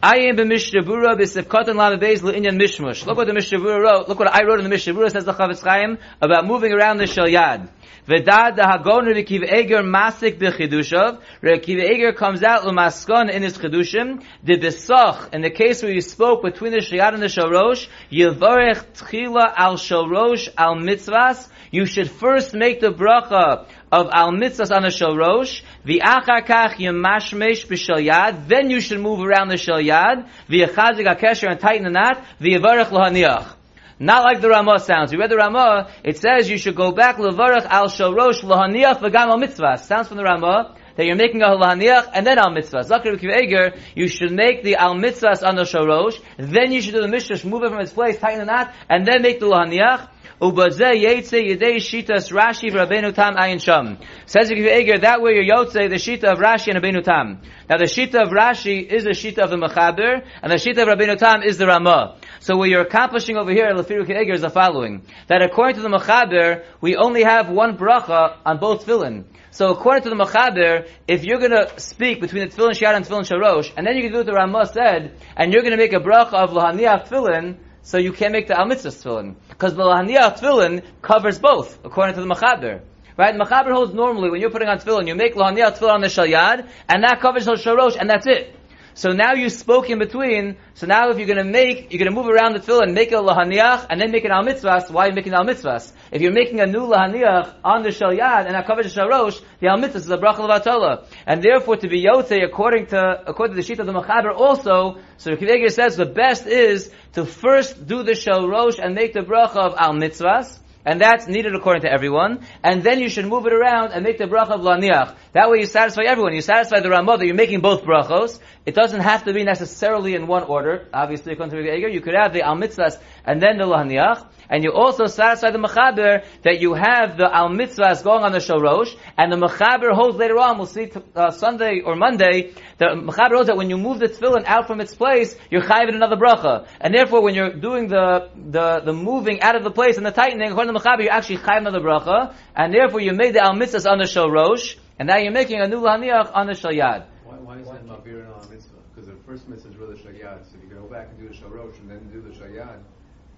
I 0.01 0.19
am 0.29 0.37
b'mishnabura 0.37 1.19
b'sefkat 1.19 1.67
and 1.67 1.77
lam 1.77 1.99
beis 1.99 2.21
le'inyan 2.21 2.57
mishmush. 2.57 3.05
Look 3.05 3.17
what 3.17 3.27
the 3.27 3.33
mishnabura 3.33 3.81
wrote. 3.81 4.07
Look 4.07 4.17
what 4.17 4.33
I 4.33 4.45
wrote 4.45 4.61
in 4.61 4.69
the 4.69 4.73
mishnabura. 4.73 5.11
Says 5.11 5.25
the 5.25 5.33
Chofetz 5.33 5.61
Chaim 5.61 5.97
about 6.21 6.45
moving 6.45 6.71
around 6.71 6.99
the 6.99 7.03
shalyad. 7.03 7.67
V'dad 8.07 8.55
the 8.55 8.65
hagon 8.65 9.07
Rekiv 9.07 9.43
Eger 9.51 9.83
masik 9.83 10.39
b'chidushav. 10.39 11.19
Rekiv 11.43 11.83
Eger 11.83 12.13
comes 12.13 12.43
out 12.43 12.65
l'maskon 12.65 13.29
in 13.29 13.43
his 13.43 13.57
chidushim. 13.57 14.23
The 14.41 14.57
besach 14.57 15.33
in 15.33 15.41
the 15.41 15.49
case 15.49 15.83
where 15.83 15.91
you 15.91 15.99
spoke 15.99 16.43
between 16.43 16.71
the 16.71 16.77
shalyad 16.77 17.15
and 17.15 17.21
the 17.21 17.27
shalosh. 17.27 17.89
Yivarech 18.09 18.85
tchila 18.93 19.53
al 19.53 19.75
shalosh 19.75 20.47
al 20.57 20.75
mitzvahs. 20.75 21.49
You 21.71 21.85
should 21.85 22.09
first 22.09 22.53
make 22.53 22.79
the 22.79 22.91
bracha 22.91 23.67
of 23.91 24.09
al 24.11 24.31
mitzvahs 24.31 24.75
on 24.75 24.81
the 24.81 24.89
shalosh, 24.89 25.61
the 25.85 26.01
achar 26.03 26.43
kach 26.45 26.75
yemashmesh 26.75 27.67
b'shalyad, 27.67 28.47
then 28.47 28.69
you 28.69 28.81
should 28.81 28.99
move 28.99 29.19
around 29.19 29.49
the 29.49 29.55
shalyad, 29.55 30.27
the 30.47 30.61
achazik 30.61 31.05
hakesher 31.05 31.49
and 31.49 31.59
tighten 31.59 31.83
the 31.83 31.91
knot, 31.91 32.23
the 32.39 32.55
yavarech 32.55 32.87
lohaniach. 32.87 33.53
Not 33.99 34.23
like 34.23 34.41
the 34.41 34.49
Ramah 34.49 34.79
sounds. 34.79 35.11
We 35.11 35.19
read 35.19 35.29
the 35.29 35.35
Ramah, 35.35 35.91
it 36.03 36.17
says 36.17 36.49
you 36.49 36.57
should 36.57 36.75
go 36.75 36.91
back 36.91 37.17
levarech 37.17 37.65
al 37.65 37.87
shalosh 37.87 38.41
lohaniach 38.41 38.99
v'gam 38.99 39.29
al. 39.29 39.77
Sounds 39.77 40.07
from 40.07 40.17
the 40.17 40.23
Ramah, 40.23 40.75
that 40.95 41.05
you're 41.05 41.15
making 41.15 41.41
a 41.43 41.47
lahaniach 41.47 42.09
and 42.13 42.25
then 42.25 42.39
al 42.39 42.49
mitzvahs. 42.49 42.89
Zakir 42.89 43.15
Eger, 43.23 43.77
you 43.95 44.07
should 44.07 44.31
make 44.31 44.63
the 44.63 44.75
al 44.75 44.95
mitzvahs 44.95 45.47
on 45.47 45.55
the 45.55 45.63
shalosh, 45.63 46.19
then 46.37 46.71
you 46.71 46.81
should 46.81 46.93
do 46.93 47.01
the 47.01 47.07
mishrash, 47.07 47.45
move 47.45 47.63
it 47.63 47.69
from 47.69 47.79
its 47.79 47.93
place, 47.93 48.17
tighten 48.17 48.39
the 48.39 48.45
knot, 48.45 48.73
and 48.89 49.05
then 49.05 49.21
make 49.21 49.39
the 49.39 49.45
lahaniach. 49.45 50.09
Ubazeh 50.41 51.03
yetze 51.03 51.39
yedei 51.49 51.77
shitas 51.77 52.31
Rashi 52.31 52.71
Tam 53.13 53.35
ayin 53.35 53.61
sham. 53.61 53.97
Says 54.25 54.51
Eger, 54.51 54.99
that 54.99 55.21
way 55.21 55.33
you're 55.33 55.43
yotze 55.43 55.73
the 55.73 55.95
shita 55.95 56.23
of 56.23 56.39
Rashi 56.39 56.73
and 56.73 56.81
Rabbeinu 56.81 57.03
Tam. 57.03 57.41
Now 57.69 57.77
the 57.77 57.85
shita 57.85 58.23
of 58.23 58.29
Rashi 58.29 58.85
is 58.85 59.03
the 59.03 59.09
shita 59.09 59.39
of 59.39 59.49
the 59.49 59.57
Mechaber, 59.57 60.25
and 60.41 60.51
the 60.51 60.55
shita 60.55 60.81
of 60.81 60.87
Rabbeinu 60.87 61.17
Tam 61.17 61.43
is 61.43 61.57
the 61.57 61.67
Ramah. 61.67 62.17
So 62.39 62.55
what 62.55 62.69
you're 62.69 62.81
accomplishing 62.81 63.35
over 63.35 63.51
here, 63.51 63.69
Lefiru 63.73 64.09
Eger, 64.09 64.33
is 64.33 64.41
the 64.41 64.49
following. 64.49 65.03
That 65.27 65.41
according 65.41 65.75
to 65.75 65.81
the 65.81 65.89
Mechaber, 65.89 66.63
we 66.79 66.95
only 66.95 67.23
have 67.23 67.49
one 67.49 67.77
bracha 67.77 68.37
on 68.45 68.59
both 68.59 68.85
tefillin. 68.85 69.25
So 69.51 69.71
according 69.71 70.03
to 70.03 70.09
the 70.09 70.15
Mechaber, 70.15 70.87
if 71.07 71.25
you're 71.25 71.39
gonna 71.39 71.79
speak 71.79 72.21
between 72.21 72.47
the 72.47 72.55
tefillin 72.55 72.71
shiat 72.71 72.95
and 72.95 73.05
tefillin 73.05 73.29
sharosh, 73.29 73.73
and 73.75 73.85
then 73.85 73.97
you 73.97 74.03
can 74.03 74.11
do 74.11 74.19
what 74.19 74.25
the 74.25 74.33
Ramah 74.33 74.67
said, 74.67 75.17
and 75.35 75.51
you're 75.51 75.63
gonna 75.63 75.75
make 75.75 75.91
a 75.91 75.99
bracha 75.99 76.33
of 76.33 76.51
lahaniach 76.51 77.09
tefillin, 77.09 77.57
so 77.89 77.97
you 77.97 78.13
can't 78.13 78.31
make 78.31 78.45
the 78.45 78.55
al 78.55 78.67
mitzvah 78.67 78.89
tefillin. 78.89 79.35
Because 79.49 79.73
the 79.73 79.81
lahaniach 79.81 80.37
tefillin 80.39 80.83
covers 81.01 81.39
both, 81.39 81.79
according 81.83 82.13
to 82.13 82.21
the 82.21 82.27
Mechaber. 82.27 82.81
Right? 83.17 83.35
The 83.35 83.43
Mechaber 83.43 83.71
holds 83.73 83.95
normally, 83.95 84.29
when 84.29 84.41
you're 84.41 84.51
putting 84.51 84.67
on 84.67 84.77
tefillin, 84.77 85.07
you 85.07 85.15
make 85.15 85.33
lahaniach 85.33 85.79
tefillin 85.79 85.93
on 85.95 86.01
the 86.01 86.07
shalyad, 86.07 86.69
and 86.87 87.03
that 87.03 87.19
covers 87.19 87.45
the 87.45 87.53
sharosh, 87.53 87.97
and 87.99 88.07
that's 88.07 88.27
it. 88.27 88.55
So 88.99 89.13
now 89.13 89.31
you 89.31 89.47
spoke 89.47 89.89
in 89.89 89.97
between. 89.97 90.57
So 90.73 90.85
now 90.85 91.09
if 91.09 91.17
you're 91.17 91.25
going 91.25 91.37
to 91.37 91.49
make, 91.49 91.93
you're 91.93 91.99
going 91.99 92.13
to 92.13 92.21
move 92.21 92.27
around 92.27 92.51
the 92.51 92.59
tefillah 92.59 92.83
and 92.83 92.93
make 92.93 93.13
a 93.13 93.15
lahaniach 93.15 93.85
and 93.89 94.01
then 94.01 94.11
make 94.11 94.25
an 94.25 94.31
al 94.31 94.43
mitzvahs. 94.43 94.91
Why 94.91 95.05
are 95.05 95.07
you 95.07 95.15
making 95.15 95.31
al 95.31 95.45
mitzvahs? 95.45 95.93
If 96.11 96.21
you're 96.21 96.33
making 96.33 96.59
a 96.59 96.65
new 96.65 96.81
lahaniach 96.81 97.59
on 97.63 97.83
the 97.83 97.91
shalyad 97.91 98.47
and 98.47 98.55
that 98.55 98.67
covers 98.67 98.93
the 98.93 98.99
sharosh, 98.99 99.41
the 99.61 99.67
al 99.67 99.77
mitzvahs 99.77 100.03
is 100.03 100.09
a 100.09 100.17
bracha 100.17 100.39
levatala. 100.39 101.07
And 101.25 101.41
therefore 101.41 101.77
to 101.77 101.87
be 101.87 102.03
yotze 102.03 102.43
according 102.43 102.87
to 102.87 103.23
according 103.25 103.55
to 103.55 103.61
the 103.61 103.65
sheet 103.65 103.79
of 103.79 103.85
the 103.85 103.93
machaber 103.93 104.35
also. 104.35 104.97
So 105.15 105.31
Rav 105.31 105.43
Eger 105.43 105.69
says 105.69 105.95
the 105.95 106.05
best 106.05 106.45
is 106.45 106.91
to 107.13 107.23
first 107.23 107.87
do 107.87 108.03
the 108.03 108.17
sharosh 108.23 108.83
and 108.83 108.95
make 108.95 109.13
the 109.13 109.21
bracha 109.21 109.59
of 109.59 109.75
al 109.77 109.93
mitzvahs. 109.93 110.59
And 110.85 111.01
that's 111.01 111.27
needed 111.27 111.53
according 111.55 111.81
to 111.81 111.91
everyone. 111.91 112.45
And 112.63 112.81
then 112.83 112.99
you 112.99 113.09
should 113.09 113.25
move 113.25 113.45
it 113.45 113.53
around 113.53 113.91
and 113.91 114.03
make 114.03 114.17
the 114.17 114.25
bracha 114.25 114.51
of 114.51 114.61
laniach. 114.61 115.15
That 115.33 115.49
way 115.49 115.59
you 115.59 115.65
satisfy 115.65 116.03
everyone. 116.03 116.33
You 116.33 116.41
satisfy 116.41 116.79
the 116.79 116.89
Ramah 116.89 117.17
that 117.17 117.25
you're 117.25 117.35
making 117.35 117.59
both 117.59 117.83
brachos. 117.83 118.39
It 118.65 118.75
doesn't 118.75 119.01
have 119.01 119.25
to 119.25 119.33
be 119.33 119.43
necessarily 119.43 120.15
in 120.15 120.27
one 120.27 120.43
order. 120.43 120.87
Obviously, 120.93 121.33
according 121.33 121.63
to 121.63 121.75
Eger, 121.75 121.89
you 121.89 122.01
could 122.01 122.15
have 122.15 122.33
the 122.33 122.43
al 122.43 122.55
mitzvahs 122.55 122.97
and 123.25 123.41
then 123.41 123.57
the 123.57 123.65
laniach. 123.65 124.25
And 124.49 124.63
you 124.63 124.71
also 124.73 125.05
satisfy 125.05 125.51
the 125.51 125.59
mechaber 125.59 126.25
that 126.41 126.59
you 126.59 126.73
have 126.73 127.17
the 127.17 127.29
al 127.33 127.49
mitzvahs 127.49 128.03
going 128.03 128.23
on 128.23 128.31
the 128.31 128.39
shorosh. 128.39 128.95
And 129.17 129.31
the 129.31 129.37
mechaber 129.37 129.93
holds 129.93 130.17
later 130.17 130.37
on, 130.39 130.57
we'll 130.57 130.67
see 130.67 130.87
t- 130.87 130.99
uh, 131.15 131.31
Sunday 131.31 131.81
or 131.85 131.95
Monday, 131.95 132.53
the 132.77 132.85
mechaber 132.85 133.35
holds 133.35 133.47
that 133.47 133.57
when 133.57 133.69
you 133.69 133.77
move 133.77 133.99
the 133.99 134.07
tefillin 134.07 134.45
out 134.45 134.67
from 134.67 134.81
its 134.81 134.95
place, 134.95 135.35
you're 135.51 135.61
chayiv 135.61 135.89
in 135.89 135.95
another 135.95 136.15
bracha. 136.15 136.67
And 136.81 136.93
therefore, 136.93 137.21
when 137.21 137.35
you're 137.35 137.53
doing 137.53 137.87
the, 137.87 138.29
the, 138.35 138.81
the 138.85 138.93
moving 138.93 139.41
out 139.41 139.55
of 139.55 139.63
the 139.63 139.71
place 139.71 139.97
and 139.97 140.05
the 140.05 140.11
tightening, 140.11 140.51
according 140.51 140.73
to 140.73 140.79
the 140.79 140.83
mechaber, 140.83 141.03
you're 141.03 141.13
actually 141.13 141.37
chayiv 141.37 141.59
another 141.59 141.81
bracha. 141.81 142.33
And 142.55 142.73
therefore, 142.73 143.01
you 143.01 143.13
made 143.13 143.35
the 143.35 143.43
al 143.43 143.53
mitzvahs 143.53 143.89
on 143.89 143.99
the 143.99 144.05
shorosh. 144.05 144.77
And 144.97 145.07
now 145.07 145.17
you're 145.17 145.31
making 145.31 145.61
a 145.61 145.67
new 145.67 145.79
lahaniach 145.79 146.31
on 146.33 146.47
the 146.47 146.53
shalyad. 146.53 147.05
Why, 147.49 147.57
is 147.57 147.67
that 147.67 147.81
and 147.81 147.89
Al 147.89 148.49
Mitzvah? 148.49 148.77
Because 148.93 149.09
the 149.09 149.15
first 149.25 149.49
mitzvah 149.49 149.69
is 149.69 149.77
really 149.77 149.95
Shalyad. 149.95 150.45
So 150.45 150.57
if 150.57 150.69
you 150.69 150.75
go 150.75 150.85
back 150.87 151.09
and 151.09 151.17
do 151.17 151.27
the 151.29 151.33
Shalosh 151.33 151.79
and 151.79 151.89
then 151.89 152.09
do 152.13 152.21
the 152.21 152.29
Shalyad, 152.29 152.81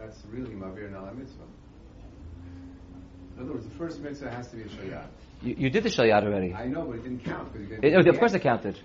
that's 0.02 0.24
really 0.32 0.52
Mavir 0.56 0.86
and 0.88 1.20
Mitzvah. 1.20 1.44
In 3.38 3.44
other 3.44 3.54
words, 3.54 3.66
the 3.66 3.76
first 3.76 4.02
mitzvah 4.02 4.30
has 4.30 4.48
to 4.50 4.56
be 4.58 4.64
a 4.64 4.66
Shalyad. 4.66 5.08
You, 5.42 5.56
you 5.58 5.70
did 5.70 5.84
the 5.84 5.90
shalyad 5.90 6.24
already. 6.24 6.54
I 6.54 6.68
know, 6.68 6.84
but 6.86 6.98
it 6.98 7.04
didn't 7.04 7.24
count. 7.24 7.52
Because 7.54 7.70
you 7.70 7.76
It- 7.78 7.82
didn't 7.82 8.08
of 8.08 8.20
course 8.20 8.34
it 8.34 8.42
counted. 8.42 8.80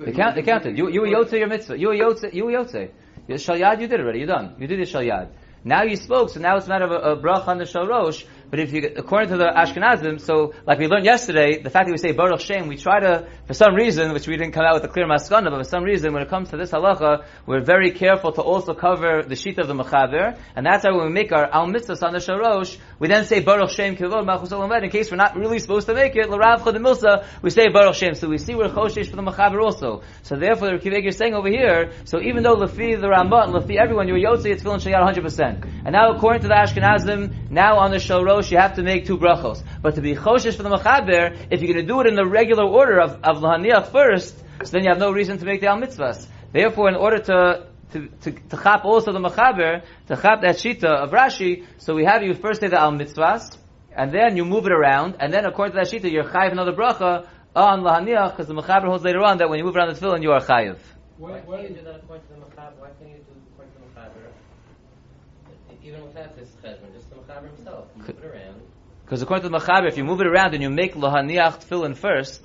It, 0.00 0.14
count, 0.14 0.38
it 0.38 0.44
counted. 0.44 0.78
You, 0.78 0.90
you 0.90 1.00
were 1.02 1.08
yotze 1.08 1.32
your 1.32 1.48
mitzvah. 1.48 1.78
You 1.78 1.88
were 1.88 1.94
yotze, 1.94 2.32
you 2.32 2.44
were 2.44 2.52
yotze. 2.52 2.90
Your 3.26 3.38
shalyad 3.38 3.80
you 3.80 3.88
did 3.88 4.00
already. 4.00 4.20
You're 4.20 4.28
done. 4.28 4.54
You 4.58 4.66
did 4.66 4.78
your 4.78 4.86
shalyad. 4.86 5.30
Now 5.64 5.82
you 5.82 5.96
spoke, 5.96 6.30
so 6.30 6.40
now 6.40 6.56
it's 6.56 6.66
a 6.66 6.68
matter 6.68 6.84
of 6.84 6.92
a, 6.92 7.12
a 7.12 7.16
brach 7.16 7.46
on 7.48 7.58
the 7.58 7.64
shalosh. 7.64 8.24
But 8.50 8.60
if 8.60 8.72
you, 8.72 8.90
according 8.96 9.30
to 9.30 9.36
the 9.36 9.44
Ashkenazim, 9.44 10.20
so 10.20 10.54
like 10.66 10.78
we 10.78 10.86
learned 10.86 11.04
yesterday, 11.04 11.62
the 11.62 11.70
fact 11.70 11.86
that 11.86 11.92
we 11.92 11.98
say 11.98 12.12
Baruch 12.12 12.40
Shem, 12.40 12.66
we 12.66 12.76
try 12.76 13.00
to, 13.00 13.28
for 13.46 13.52
some 13.52 13.74
reason, 13.74 14.12
which 14.14 14.26
we 14.26 14.36
didn't 14.36 14.52
come 14.52 14.64
out 14.64 14.74
with 14.74 14.84
a 14.84 14.88
clear 14.88 15.06
maskana, 15.06 15.50
but 15.50 15.58
for 15.58 15.64
some 15.64 15.84
reason, 15.84 16.14
when 16.14 16.22
it 16.22 16.30
comes 16.30 16.48
to 16.50 16.56
this 16.56 16.70
halacha, 16.70 17.24
we're 17.46 17.62
very 17.62 17.90
careful 17.90 18.32
to 18.32 18.40
also 18.40 18.72
cover 18.72 19.22
the 19.22 19.36
sheet 19.36 19.58
of 19.58 19.68
the 19.68 19.74
Mechaber, 19.74 20.38
and 20.56 20.64
that's 20.64 20.84
why 20.84 20.92
when 20.92 21.06
we 21.06 21.12
make 21.12 21.30
our 21.32 21.44
Al 21.44 21.62
on 21.62 21.72
the 21.72 21.80
Sharosh, 21.80 22.78
we 22.98 23.08
then 23.08 23.26
say 23.26 23.40
Baruch 23.40 23.70
Shem 23.70 23.96
Kivod 23.96 24.24
Malchus 24.24 24.50
Olam 24.50 24.82
in 24.82 24.90
case 24.90 25.10
we're 25.10 25.16
not 25.18 25.36
really 25.36 25.58
supposed 25.58 25.86
to 25.86 25.94
make 25.94 26.16
it, 26.16 26.30
L'Rav 26.30 26.64
Chod 26.64 26.74
Milsa, 26.76 27.26
we 27.42 27.50
say 27.50 27.68
Baruch 27.68 27.94
Shem. 27.94 28.14
So 28.14 28.28
we 28.28 28.38
see 28.38 28.54
we're 28.54 28.68
Choshesh 28.68 29.10
for 29.10 29.16
the 29.16 29.22
Mechaber 29.22 29.62
also. 29.62 30.02
So 30.22 30.36
therefore, 30.36 30.78
the 30.78 30.78
Kiveg 30.78 31.06
is 31.06 31.16
saying 31.16 31.34
over 31.34 31.48
here, 31.48 31.92
so 32.04 32.20
even 32.20 32.42
though 32.42 32.56
Lefi 32.56 32.98
the 33.00 33.08
Ramah, 33.08 33.48
Lefi 33.48 33.76
everyone, 33.76 34.08
you're 34.08 34.18
Yotze, 34.18 34.46
it's 34.46 34.62
Tefillin 34.62 34.80
Shayar 34.80 35.14
100%. 35.14 35.82
And 35.84 35.92
now 35.92 36.12
according 36.14 36.42
to 36.42 36.48
the 36.48 36.54
Ashkenazim, 36.54 37.50
now 37.50 37.78
on 37.78 37.90
the 37.90 37.98
Sharosh, 37.98 38.37
you 38.50 38.58
have 38.58 38.76
to 38.76 38.82
make 38.82 39.06
two 39.06 39.18
brachos. 39.18 39.62
But 39.82 39.96
to 39.96 40.00
be 40.00 40.14
Choshesh 40.14 40.56
for 40.56 40.62
the 40.62 40.70
Mechaber, 40.70 41.36
if 41.50 41.60
you're 41.60 41.72
going 41.72 41.86
to 41.86 41.92
do 41.92 42.00
it 42.00 42.06
in 42.06 42.14
the 42.14 42.26
regular 42.26 42.64
order 42.64 43.00
of, 43.00 43.18
of 43.22 43.92
first, 43.92 44.38
so 44.64 44.70
then 44.70 44.84
you 44.84 44.90
have 44.90 44.98
no 44.98 45.10
reason 45.10 45.38
to 45.38 45.44
make 45.44 45.60
the 45.60 45.66
Al 45.66 45.78
Mitzvahs. 45.78 46.26
Therefore, 46.52 46.88
in 46.88 46.96
order 46.96 47.18
to 47.18 47.66
to, 47.92 48.08
to, 48.20 48.32
to 48.32 48.56
chap 48.62 48.84
also 48.84 49.12
the 49.12 49.18
Mechaber, 49.18 49.82
to 50.08 50.16
chap 50.16 50.42
that 50.42 50.56
Shita 50.56 50.84
of 50.84 51.10
Rashi, 51.10 51.64
so 51.78 51.94
we 51.94 52.04
have 52.04 52.22
you 52.22 52.34
first 52.34 52.60
say 52.60 52.68
the 52.68 52.78
Al 52.78 52.92
Mitzvahs, 52.92 53.56
and 53.92 54.12
then 54.12 54.36
you 54.36 54.44
move 54.44 54.66
it 54.66 54.72
around, 54.72 55.16
and 55.20 55.32
then 55.32 55.44
according 55.44 55.72
to 55.72 55.78
that 55.78 55.86
Shita, 55.90 56.10
you're 56.10 56.24
chayiv 56.24 56.52
another 56.52 56.72
bracha 56.72 57.26
on 57.56 57.80
Lahaniach, 57.80 58.32
because 58.32 58.46
the 58.46 58.54
Mechaber 58.54 58.86
holds 58.86 59.04
later 59.04 59.22
on 59.22 59.38
that 59.38 59.48
when 59.48 59.58
you 59.58 59.64
move 59.64 59.76
around 59.76 59.94
the 59.94 60.00
tefillin, 60.00 60.22
you 60.22 60.32
are 60.32 60.40
chayiv. 60.40 60.76
Why, 61.16 61.40
why 61.40 61.62
can't 61.62 61.70
you 61.70 61.76
do 61.76 61.84
that 61.84 61.96
according 61.96 62.26
to 62.26 62.34
the 62.34 62.40
Mechaber? 62.40 62.78
Why 62.78 62.88
can't 62.98 63.10
you 63.10 63.16
do 63.16 63.32
it 63.32 63.42
according 63.52 63.72
to 63.74 63.80
the 63.80 64.00
Mechaber? 64.00 64.32
Even 65.82 66.04
without 66.04 66.36
this 66.36 66.48
cheshbon, 66.62 66.92
just 66.94 67.08
the 67.10 67.16
Mechaber 67.16 67.54
himself, 67.56 67.86
move 67.96 68.08
it 68.10 68.24
around. 68.24 68.60
Because 69.04 69.22
according 69.22 69.44
to 69.44 69.48
the 69.48 69.58
Mechaber, 69.58 69.88
if 69.88 69.96
you 69.96 70.04
move 70.04 70.20
it 70.20 70.26
around 70.26 70.52
and 70.54 70.62
you 70.62 70.70
make 70.70 70.94
Lahaniach 70.94 71.64
tefillin 71.64 71.96
first, 71.96 72.44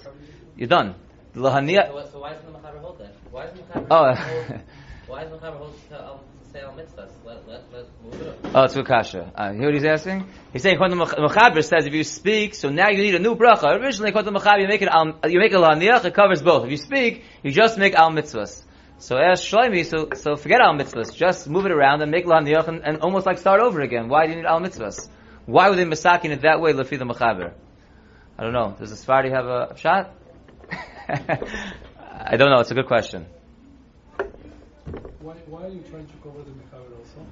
you're 0.55 0.67
done. 0.67 0.95
The 1.33 1.41
Lahaniach, 1.41 1.87
So, 1.87 2.09
so 2.13 2.19
why 2.21 2.33
doesn't 2.33 2.51
the 2.53 2.57
Mechaber 2.59 2.79
hold 2.79 2.99
that? 2.99 3.13
Why 3.31 3.45
doesn't 3.47 3.67
the 3.73 3.79
Mechaber 3.79 3.87
Oh. 3.91 4.13
hold, 4.15 4.61
why 5.07 5.23
doesn't 5.23 5.41
the 5.41 5.47
Mechaber 5.47 5.57
hold 5.57 5.89
to, 5.89 6.07
um, 6.11 6.19
to 6.43 6.49
say 6.53 6.61
al 6.61 6.71
mitzvahs? 6.73 7.09
Let, 7.25 7.47
let, 7.47 7.73
let 7.73 7.85
move 8.03 8.21
it 8.21 8.27
up. 8.27 8.37
Oh, 8.55 8.63
it's 8.63 8.87
kasha. 8.87 9.31
Uh, 9.35 9.51
you 9.51 9.57
hear 9.59 9.65
what 9.67 9.73
he's 9.73 9.85
asking? 9.85 10.25
He's 10.53 10.61
saying, 10.61 10.75
according 10.75 10.99
to 10.99 11.05
the 11.05 11.27
Mechaber 11.27 11.63
says, 11.63 11.85
if 11.85 11.93
you 11.93 12.03
speak, 12.03 12.53
so 12.53 12.69
now 12.69 12.89
you 12.89 12.99
need 12.99 13.15
a 13.15 13.19
new 13.19 13.35
bracha. 13.35 13.65
Originally, 13.81 14.11
according 14.11 14.31
to 14.31 14.39
the 14.39 14.45
Mechaber, 14.45 14.61
you 14.61 14.67
make 14.67 14.81
it, 14.83 14.89
al, 14.89 15.19
you 15.27 15.39
make 15.39 15.51
it 15.51 15.57
laniach, 15.57 16.05
it 16.05 16.13
covers 16.13 16.41
both. 16.43 16.65
If 16.65 16.71
you 16.71 16.77
speak, 16.77 17.23
you 17.41 17.51
just 17.51 17.77
make 17.79 17.95
al 17.95 18.11
mitzvahs. 18.11 18.61
So 18.99 19.17
eh, 19.17 19.31
ask 19.31 19.43
Shloimi, 19.43 19.85
so, 19.85 20.09
so 20.15 20.35
forget 20.35 20.61
al 20.61 20.73
mitzvahs. 20.73 21.13
Just 21.15 21.49
move 21.49 21.65
it 21.65 21.71
around 21.71 22.01
and 22.01 22.11
make 22.11 22.25
laniach 22.25 22.67
and, 22.67 22.83
and 22.83 23.01
almost 23.01 23.25
like 23.25 23.37
start 23.37 23.61
over 23.61 23.81
again. 23.81 24.07
Why 24.07 24.25
do 24.25 24.31
you 24.31 24.37
need 24.37 24.45
al 24.45 24.61
mitzvahs? 24.61 25.09
Why 25.45 25.69
would 25.69 25.77
they 25.77 25.85
masakin 25.85 26.31
it 26.31 26.41
that 26.41 26.61
way, 26.61 26.73
lefi 26.73 26.97
the 26.97 27.05
Mechaber? 27.05 27.53
I 28.37 28.43
don't 28.43 28.53
know. 28.53 28.75
Does 28.79 28.89
the 28.89 28.95
Sephardi 28.95 29.29
have 29.29 29.45
a 29.45 29.77
shot? 29.77 30.15
I 31.09 32.37
don't 32.37 32.49
know. 32.49 32.59
It's 32.59 32.71
a 32.71 32.75
good 32.75 32.87
question. 32.87 33.25
Why, 35.19 35.33
why 35.47 35.65
are 35.65 35.69
you 35.69 35.83
trying 35.89 36.07
to 36.07 36.13
cover 36.23 36.43
the 36.43 36.51
Mechaber 36.51 36.97
also? 36.97 37.27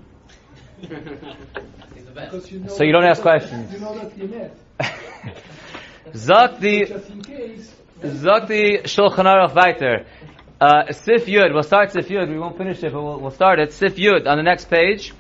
He's 1.96 2.06
the 2.06 2.12
best. 2.12 2.32
Because 2.32 2.52
you 2.52 2.60
know 2.60 2.68
So 2.68 2.84
you 2.84 2.92
don't 2.92 3.06
ask 3.06 3.22
questions. 3.22 3.72
You 3.72 3.80
know 3.80 3.98
that 3.98 4.18
you 4.18 4.28
met. 4.28 4.58
Zok 6.14 6.60
the, 6.60 6.86
Just 6.86 7.10
in 7.10 7.22
case. 7.22 7.74
Zok 8.02 8.48
the 8.48 8.80
Shulchan 8.84 9.26
Aruch 9.26 9.56
weiter. 9.56 10.06
Uh, 10.62 10.92
Sif 10.92 11.26
Yud, 11.26 11.54
we'll 11.56 11.64
start 11.64 11.92
Sif 11.92 12.08
Yud, 12.10 12.30
we 12.30 12.38
won't 12.38 12.56
finish 12.56 12.84
it, 12.84 12.94
but 12.94 13.02
we'll, 13.02 13.20
we'll 13.20 13.32
start 13.32 13.58
it. 13.58 13.74
Sif 13.74 13.96
Yud, 13.96 14.28
on 14.28 14.38
the 14.38 14.44
next 14.44 14.66
page. 14.66 15.12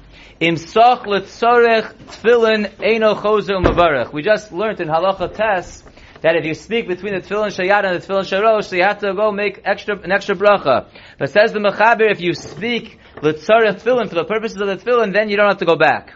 Umavarech. 3.49 4.13
We 4.13 4.21
just 4.21 4.51
learned 4.51 4.79
in 4.81 4.87
halacha 4.87 5.33
test 5.35 5.83
that 6.21 6.35
if 6.35 6.45
you 6.45 6.53
speak 6.53 6.87
between 6.87 7.15
the 7.15 7.21
tefillin 7.21 7.49
shayad 7.49 7.85
and 7.85 7.99
the 7.99 8.05
tefillin 8.05 8.21
sharosh, 8.21 8.65
so 8.65 8.75
you 8.75 8.83
have 8.83 8.99
to 8.99 9.15
go 9.15 9.31
make 9.31 9.61
extra 9.65 9.97
an 9.99 10.11
extra 10.11 10.35
bracha. 10.35 10.85
But 11.17 11.31
says 11.31 11.53
the 11.53 11.59
mechaber, 11.59 12.11
if 12.11 12.21
you 12.21 12.35
speak 12.35 12.99
letzorech 13.15 13.81
tefillin 13.81 14.09
for 14.09 14.15
the 14.15 14.25
purposes 14.25 14.61
of 14.61 14.67
the 14.67 14.77
tefillin, 14.77 15.11
then 15.11 15.29
you 15.29 15.37
don't 15.37 15.47
have 15.47 15.57
to 15.57 15.65
go 15.65 15.75
back. 15.75 16.13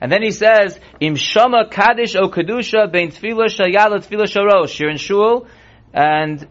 And 0.00 0.12
then 0.12 0.22
he 0.22 0.30
says, 0.30 0.78
Im 1.00 1.16
shama 1.16 1.68
kaddish 1.68 2.14
o 2.14 2.28
kedusha 2.28 2.92
bein 2.92 3.10
tefillah 3.10 3.48
shayad 3.48 3.90
tefillah 4.06 4.28
sharosh. 4.28 4.78
You're 4.78 4.90
in 4.90 4.96
shul, 4.96 5.48
and 5.92 6.46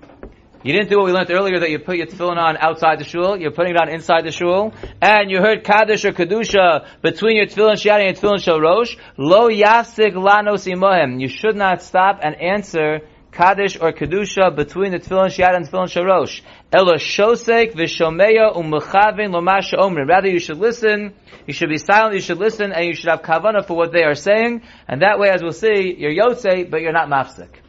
you 0.64 0.72
didn't 0.72 0.90
do 0.90 0.98
what 0.98 1.06
we 1.08 1.12
learned 1.12 1.30
earlier 1.30 1.60
that 1.60 1.70
you 1.70 1.80
put 1.80 1.98
your 1.98 2.08
tefillin 2.08 2.38
on 2.38 2.56
outside 2.56 2.98
the 2.98 3.04
shul. 3.04 3.38
You're 3.38 3.52
putting 3.52 3.76
it 3.76 3.82
on 3.82 3.90
inside 3.90 4.26
the 4.26 4.32
shul, 4.32 4.74
and 5.02 5.30
you 5.30 5.40
heard 5.40 5.66
kaddish 5.66 6.06
or 6.06 6.14
kedusha 6.14 6.88
between 7.02 7.36
your 7.36 7.48
tefillin 7.48 7.76
shayad 7.76 8.08
and 8.08 8.18
tefillin 8.18 8.40
sharosh. 8.40 8.98
Lo 9.18 9.50
yasik 9.50 10.14
lanos 10.14 10.66
imohem. 10.66 11.20
You 11.20 11.28
should 11.28 11.58
not 11.58 11.82
stop 11.82 12.20
and 12.24 12.36
answer 12.42 13.02
kaddish 13.34 13.78
or 13.82 13.92
kedusha 13.92 14.56
between 14.56 14.92
the 14.92 15.00
tefillin 15.00 15.28
shayad 15.28 15.54
and 15.54 15.68
tefillin 15.68 15.92
sharosh. 15.92 16.42
Elo 16.72 16.94
shosek 16.94 17.74
v'shomeya 17.74 18.56
u'mechaven 18.56 19.32
lomasha 19.32 19.78
omrim. 19.78 20.08
Rather, 20.08 20.30
you 20.30 20.40
should 20.40 20.60
listen. 20.60 21.14
You 21.46 21.54
should 21.54 21.70
be 21.70 21.78
silent. 21.78 22.16
You 22.16 22.22
should 22.22 22.38
listen, 22.38 22.72
and 22.72 22.86
you 22.86 22.96
should 22.96 23.10
have 23.10 23.22
kavana 23.22 23.68
for 23.68 23.76
what 23.76 23.92
they 23.92 24.04
are 24.04 24.16
saying. 24.16 24.62
And 24.88 25.02
that 25.02 25.20
way, 25.20 25.30
as 25.30 25.44
we'll 25.44 25.52
see, 25.52 25.94
you're 25.98 26.14
yotze, 26.14 26.72
but 26.72 26.80
you're 26.82 26.94
not 26.94 27.10
mafsik. 27.10 27.63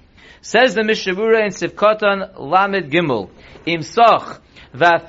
Says 0.47 0.75
the 0.75 0.83
Mishabura 0.83 1.43
in 1.47 1.53
Sivkotan 1.53 2.39
Lamed 2.39 2.93
Gimel, 2.93 3.31
Imsoch, 3.67 4.41
This 4.75 5.03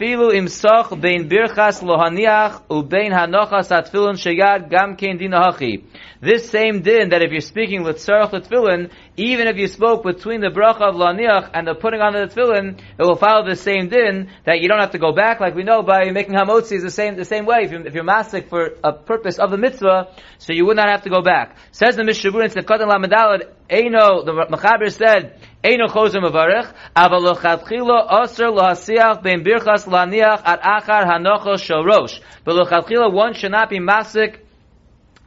same 6.51 6.83
din 6.83 7.09
that 7.09 7.23
if 7.23 7.31
you're 7.31 7.41
speaking 7.41 7.81
with 7.81 7.97
tzarech 7.97 8.29
tefillin, 8.29 8.91
even 9.17 9.47
if 9.47 9.57
you 9.57 9.67
spoke 9.67 10.03
between 10.03 10.41
the 10.41 10.49
bracha 10.49 10.81
of 10.81 10.93
laniach 10.93 11.49
and 11.55 11.65
the 11.65 11.73
putting 11.73 11.99
on 11.99 12.13
the 12.13 12.27
tefillin, 12.27 12.77
it 12.77 13.01
will 13.01 13.15
follow 13.15 13.43
the 13.43 13.55
same 13.55 13.89
din 13.89 14.29
that 14.45 14.61
you 14.61 14.69
don't 14.69 14.79
have 14.79 14.91
to 14.91 14.99
go 14.99 15.13
back, 15.13 15.39
like 15.39 15.55
we 15.55 15.63
know 15.63 15.81
by 15.81 16.11
making 16.11 16.35
hamotzi 16.35 16.73
is 16.73 16.83
the 16.83 16.91
same 16.91 17.15
the 17.15 17.25
same 17.25 17.47
way. 17.47 17.63
If 17.63 17.71
you're, 17.71 17.87
if 17.87 17.95
you're 17.95 18.03
masik 18.03 18.49
for 18.49 18.75
a 18.83 18.93
purpose 18.93 19.39
of 19.39 19.49
the 19.49 19.57
mitzvah, 19.57 20.09
so 20.37 20.53
you 20.53 20.67
would 20.67 20.77
not 20.77 20.89
have 20.89 21.01
to 21.05 21.09
go 21.09 21.23
back. 21.23 21.57
Says 21.71 21.95
the 21.95 22.03
Mishabur 22.03 22.43
in 22.43 22.51
Sivkotan 22.51 22.87
Lamed 22.87 23.11
Daled, 23.11 23.47
Eino, 23.67 24.23
the 24.23 24.31
Mechaber 24.55 24.91
said, 24.91 25.39
Eino 25.65 25.87
chozer 25.87 26.21
mevarech, 26.21 26.71
aval 26.95 27.21
lochatchila 27.25 28.21
aser 28.21 28.49
lohasiach 28.49 29.23
ben 29.23 29.43
birchas 29.43 29.85
laniach 29.87 30.41
at 30.45 30.61
achar 30.61 31.05
hanochos 31.05 31.61
shorosh. 31.65 32.19
But 32.43 32.53
lochatchila, 32.53 33.11
one 33.11 33.33
should 33.33 33.49
not 33.49 33.71
be 33.71 33.79
masik 33.79 34.41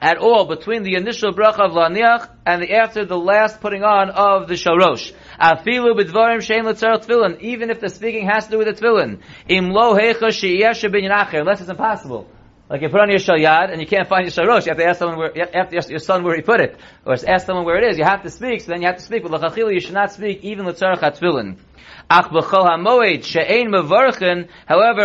at 0.01 0.19
all 0.19 0.47
between 0.47 0.85
the 0.85 0.95
initial 0.95 1.33
bracha 1.33 1.59
of 1.59 1.73
laniach 1.73 2.31
and 2.47 2.63
the 2.63 2.73
after 2.73 3.05
the 3.05 3.19
last 3.19 3.61
putting 3.61 3.83
on 3.83 4.11
of 4.11 4.47
the 4.47 4.55
shorosh. 4.55 5.13
Afilu 5.41 5.99
b'dvarim 5.99 6.39
shein 6.39 6.63
letzarech 6.63 7.05
tefillin, 7.05 7.41
even 7.41 7.69
if 7.71 7.81
the 7.81 7.89
speaking 7.89 8.29
has 8.29 8.45
to 8.45 8.53
do 8.53 8.59
with 8.59 8.69
the 8.69 8.81
tefillin. 8.81 9.21
Im 9.49 9.71
lo 9.71 9.97
hecha 9.97 10.29
acher, 10.29 11.41
unless 11.41 11.61
it's 11.61 11.69
impossible. 11.69 12.29
Like 12.71 12.83
you 12.83 12.91
put 12.91 13.01
on 13.01 13.09
your 13.09 13.19
shalyad 13.19 13.73
and 13.73 13.81
you 13.81 13.87
can't 13.87 14.07
find 14.07 14.25
your 14.25 14.33
sharosh, 14.33 14.67
you 14.67 14.71
have 14.71 14.79
to 14.79 14.85
ask 14.85 14.99
someone 14.99 15.19
where, 15.19 15.33
you 15.35 15.47
have 15.55 15.71
to 15.71 15.77
ask 15.79 15.89
your 15.89 15.99
son 15.99 16.23
where 16.23 16.37
he 16.37 16.43
put 16.43 16.61
it. 16.61 16.79
Or 17.07 17.15
ask 17.15 17.47
someone 17.47 17.65
where 17.65 17.79
it 17.79 17.85
is. 17.91 17.97
You 17.97 18.05
have 18.05 18.23
to 18.25 18.31
speak, 18.31 18.61
so 18.61 18.73
then 18.73 18.83
you 18.83 18.87
have 18.89 18.97
to 18.97 19.03
speak. 19.03 19.23
But 19.23 19.33
l'chachila, 19.33 19.73
you 19.73 19.81
should 19.81 19.95
not 19.95 20.13
speak 20.13 20.45
even 20.45 20.67
l'tzarech 20.67 20.99
ha-tefillin. 20.99 21.57
However, 22.11 22.41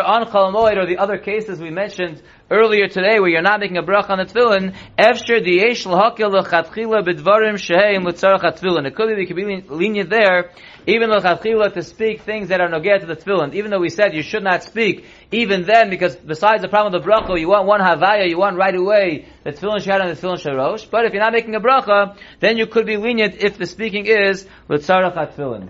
on 0.02 0.26
chol 0.26 0.56
or 0.56 0.86
the 0.86 0.98
other 0.98 1.18
cases 1.18 1.60
we 1.60 1.70
mentioned 1.70 2.22
earlier 2.50 2.88
today, 2.88 3.20
where 3.20 3.30
you're 3.30 3.42
not 3.42 3.60
making 3.60 3.78
a 3.78 3.84
bracha 3.84 4.12
on 4.12 4.20
the 4.20 4.26
tefillin, 4.26 4.74
efsher 4.98 5.44
diyesh 5.44 5.86
l'hakil 5.86 6.32
l'chatchila 6.32 7.04
b'dvarim 7.04 7.58
she'ein 7.58 8.04
l'tzarech 8.04 8.42
ha-tefillin. 8.42 8.86
It 8.86 8.96
could 8.96 9.10
be, 9.10 9.16
we 9.16 9.26
could 9.26 9.36
be 9.36 9.62
lenient 9.68 10.10
there, 10.10 10.52
even 10.86 11.10
l'chatchila 11.10 11.74
to 11.74 11.82
speak 11.82 12.22
things 12.22 12.50
that 12.50 12.62
are 12.62 12.70
nogeh 12.70 13.00
to 13.00 13.06
the 13.06 13.16
tefillin. 13.16 13.54
Even 13.54 13.72
though 13.72 13.80
we 13.80 13.90
said 13.90 14.14
you 14.14 14.22
should 14.22 14.44
not 14.44 14.64
speak, 14.64 15.06
even 15.32 15.64
then, 15.64 15.90
because 15.90 16.16
besides 16.16 16.62
the 16.62 16.70
problem 16.70 16.94
of 16.94 17.02
the 17.04 17.10
bracha, 17.10 17.40
you 17.40 17.50
want 17.50 17.66
one 17.66 17.82
havaya, 17.82 18.30
you 18.30 18.38
want 18.38 18.56
right 18.56 18.76
away 18.76 19.26
the 19.44 19.52
tefillin 19.52 19.80
shehad 19.80 20.02
and 20.02 20.16
the 20.16 20.22
tefillin 20.22 20.40
sharosh. 20.40 20.90
But 20.90 21.06
if 21.06 21.14
you're 21.14 21.24
not 21.24 21.34
making 21.34 21.56
a 21.56 21.60
bracha, 21.60 22.16
then 22.40 22.58
you 22.58 22.68
could 22.68 22.86
be 22.86 22.98
lenient 22.98 23.36
if 23.44 23.58
the 23.58 23.66
speaking 23.66 24.06
is 24.06 24.48
with 24.68 24.86
tzarech 24.86 25.16
tefillin. 25.16 25.70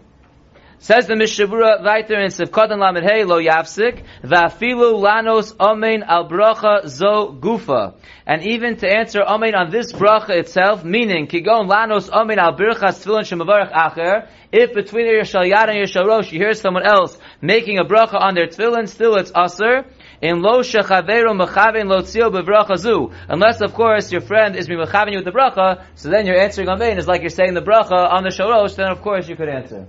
Says 0.84 1.08
the 1.08 1.14
Mishabura 1.14 1.82
weiter 1.82 2.20
in 2.20 2.30
Sivkotan 2.30 2.78
Lamed 2.78 3.06
Hey 3.06 3.24
Lo 3.24 3.40
Yafsik 3.40 4.04
Vafilu 4.22 5.00
Lanos 5.02 5.56
Amen 5.58 6.04
Al 6.04 6.28
Bracha 6.28 6.86
Zo 6.90 7.32
Gufa 7.40 7.94
and 8.28 8.44
even 8.44 8.76
to 8.76 8.86
answer 8.86 9.22
Amen 9.22 9.56
on 9.56 9.72
this 9.72 9.94
bracha 9.94 10.32
itself, 10.32 10.84
meaning 10.84 11.28
Kigon 11.28 11.70
Lanos 11.70 12.10
Amen 12.10 12.38
Al 12.38 12.58
Birchas 12.58 13.02
Tefillin 13.02 13.24
Shemavarach 13.24 13.72
Acher 13.72 14.28
if 14.52 14.74
between 14.74 15.06
your 15.06 15.24
Shalyad 15.24 15.70
and 15.70 15.78
your 15.78 15.88
Sharosh 15.88 16.34
you 16.34 16.40
hear 16.40 16.54
someone 16.54 16.86
else 16.86 17.18
making 17.40 17.80
a 17.80 17.86
bracha 17.86 18.16
on 18.16 18.36
their 18.36 18.48
tefillin, 18.48 18.90
still 18.90 19.16
it's 19.16 19.32
aser. 19.34 19.86
In 20.22 20.42
lo 20.42 20.64
shechaveru 20.64 21.32
mechaven 21.32 21.88
lo 21.88 22.02
tzio 22.02 22.30
bevracha 22.30 22.78
zu. 22.78 23.14
Unless, 23.30 23.62
of 23.62 23.74
course, 23.74 24.12
your 24.12 24.20
friend 24.20 24.58
is 24.58 24.68
mechaven 24.68 25.14
you 25.14 25.20
with 25.20 25.26
the 25.26 25.32
bracha, 25.32 25.86
so 25.96 26.10
then 26.10 26.26
you're 26.26 26.38
answering 26.38 26.68
amen. 26.68 26.98
It's 26.98 27.08
like 27.08 27.22
you're 27.22 27.30
saying 27.30 27.54
the 27.54 27.62
bracha 27.62 28.12
on 28.12 28.24
the 28.24 28.32
shorosh, 28.32 28.76
then 28.76 28.92
of 28.92 29.02
course 29.02 29.30
you 29.30 29.38
could 29.38 29.48
answer. 29.48 29.88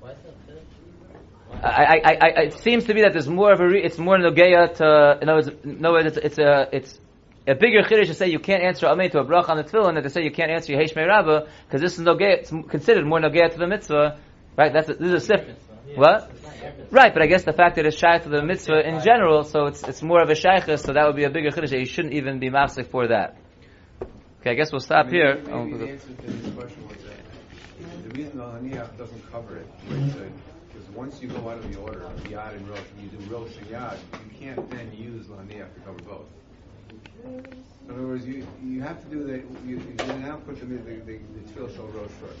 Why 0.00 0.10
is 0.10 0.16
that 0.24 0.34
fit? 0.46 0.66
I, 1.62 2.00
I, 2.04 2.18
I, 2.20 2.40
it 2.42 2.54
seems 2.54 2.84
to 2.84 2.94
be 2.94 3.02
that 3.02 3.12
there's 3.12 3.28
more 3.28 3.52
of 3.52 3.60
a, 3.60 3.68
re, 3.68 3.82
it's 3.82 3.98
more 3.98 4.18
nogeya 4.18 4.74
to, 4.76 5.18
in 5.22 5.28
other 5.28 5.36
words, 5.36 5.48
in 5.64 5.84
other 5.84 5.92
words 5.94 6.06
it's, 6.06 6.16
it's 6.16 6.38
a, 6.38 6.68
it's, 6.72 6.98
a 7.46 7.54
bigger 7.54 7.82
chiddush 7.82 8.06
to 8.06 8.14
say 8.14 8.28
you 8.28 8.38
can't 8.38 8.62
answer 8.62 8.86
amen 8.86 9.10
to 9.10 9.18
a 9.18 9.24
brach 9.24 9.48
on 9.48 9.56
the 9.56 9.64
tefillin 9.64 9.94
than 9.94 10.02
to 10.04 10.10
say 10.10 10.22
you 10.22 10.30
can't 10.30 10.50
answer 10.50 10.72
yehesh 10.72 10.94
rabba 10.94 11.48
because 11.66 11.80
this 11.80 11.94
is 11.94 12.00
no 12.00 12.16
it's 12.20 12.50
considered 12.50 13.04
more 13.04 13.18
nogea 13.20 13.50
to 13.50 13.58
the 13.58 13.66
mitzvah, 13.66 14.18
right? 14.56 14.72
That's 14.72 14.88
a, 14.88 14.94
this 14.94 15.08
is 15.08 15.14
a 15.14 15.20
sif. 15.20 15.56
What? 15.96 16.30
Right, 16.90 17.12
but 17.12 17.22
I 17.22 17.26
guess 17.26 17.42
the 17.42 17.52
fact 17.52 17.76
that 17.76 17.86
it's 17.86 17.96
shaykh 17.96 18.22
to 18.22 18.28
the 18.28 18.42
mitzvah 18.42 18.86
in 18.88 19.02
general, 19.02 19.42
so 19.42 19.66
it's 19.66 19.82
it's 19.82 20.02
more 20.02 20.22
of 20.22 20.30
a 20.30 20.34
shaykhus, 20.34 20.86
so 20.86 20.92
that 20.92 21.04
would 21.06 21.16
be 21.16 21.24
a 21.24 21.30
bigger 21.30 21.50
chiddush. 21.50 21.70
that 21.70 21.80
You 21.80 21.86
shouldn't 21.86 22.14
even 22.14 22.38
be 22.38 22.48
mafsik 22.48 22.90
for 22.90 23.08
that. 23.08 23.36
Okay, 24.40 24.50
I 24.50 24.54
guess 24.54 24.70
we'll 24.70 24.80
stop 24.80 25.06
Maybe- 25.06 25.18
here. 25.18 25.34
Maybe 25.36 25.52
Oh, 25.52 25.78
the 25.78 25.88
answer 25.88 26.14
to 26.14 26.26
this 26.30 26.54
question 26.54 26.88
was 26.88 26.96
that 27.02 28.08
the 28.08 28.10
reason 28.10 28.38
the 28.38 28.88
doesn't 28.96 29.32
cover 29.32 29.56
it, 29.58 29.66
because 29.88 30.16
uh, 30.16 30.28
once 30.94 31.20
you 31.22 31.28
go 31.28 31.48
out 31.48 31.58
of 31.58 31.72
the 31.72 31.78
order 31.80 32.02
of 32.02 32.24
Yad 32.24 32.54
and 32.56 32.68
Rosh, 32.68 32.80
and 32.96 33.02
you 33.02 33.18
do 33.18 33.34
Rosh 33.34 33.56
and 33.56 33.66
Yad, 33.68 33.96
you 34.12 34.38
can't 34.38 34.70
then 34.70 34.92
use 34.96 35.26
Haniach 35.26 35.72
to 35.74 35.80
cover 35.80 36.02
both. 36.02 36.26
In 37.24 37.90
other 37.90 38.06
words, 38.06 38.26
you, 38.26 38.46
you 38.62 38.80
have 38.82 39.02
to 39.02 39.10
do 39.10 39.24
the, 39.24 39.42
you, 39.66 39.76
you 39.78 40.12
now 40.18 40.36
put 40.36 40.58
the, 40.60 40.66
the, 40.66 40.76
the, 40.76 41.18
the 41.18 41.52
Tfil 41.52 41.74
Shal 41.74 41.86
Rosh 41.88 42.10
first. 42.20 42.38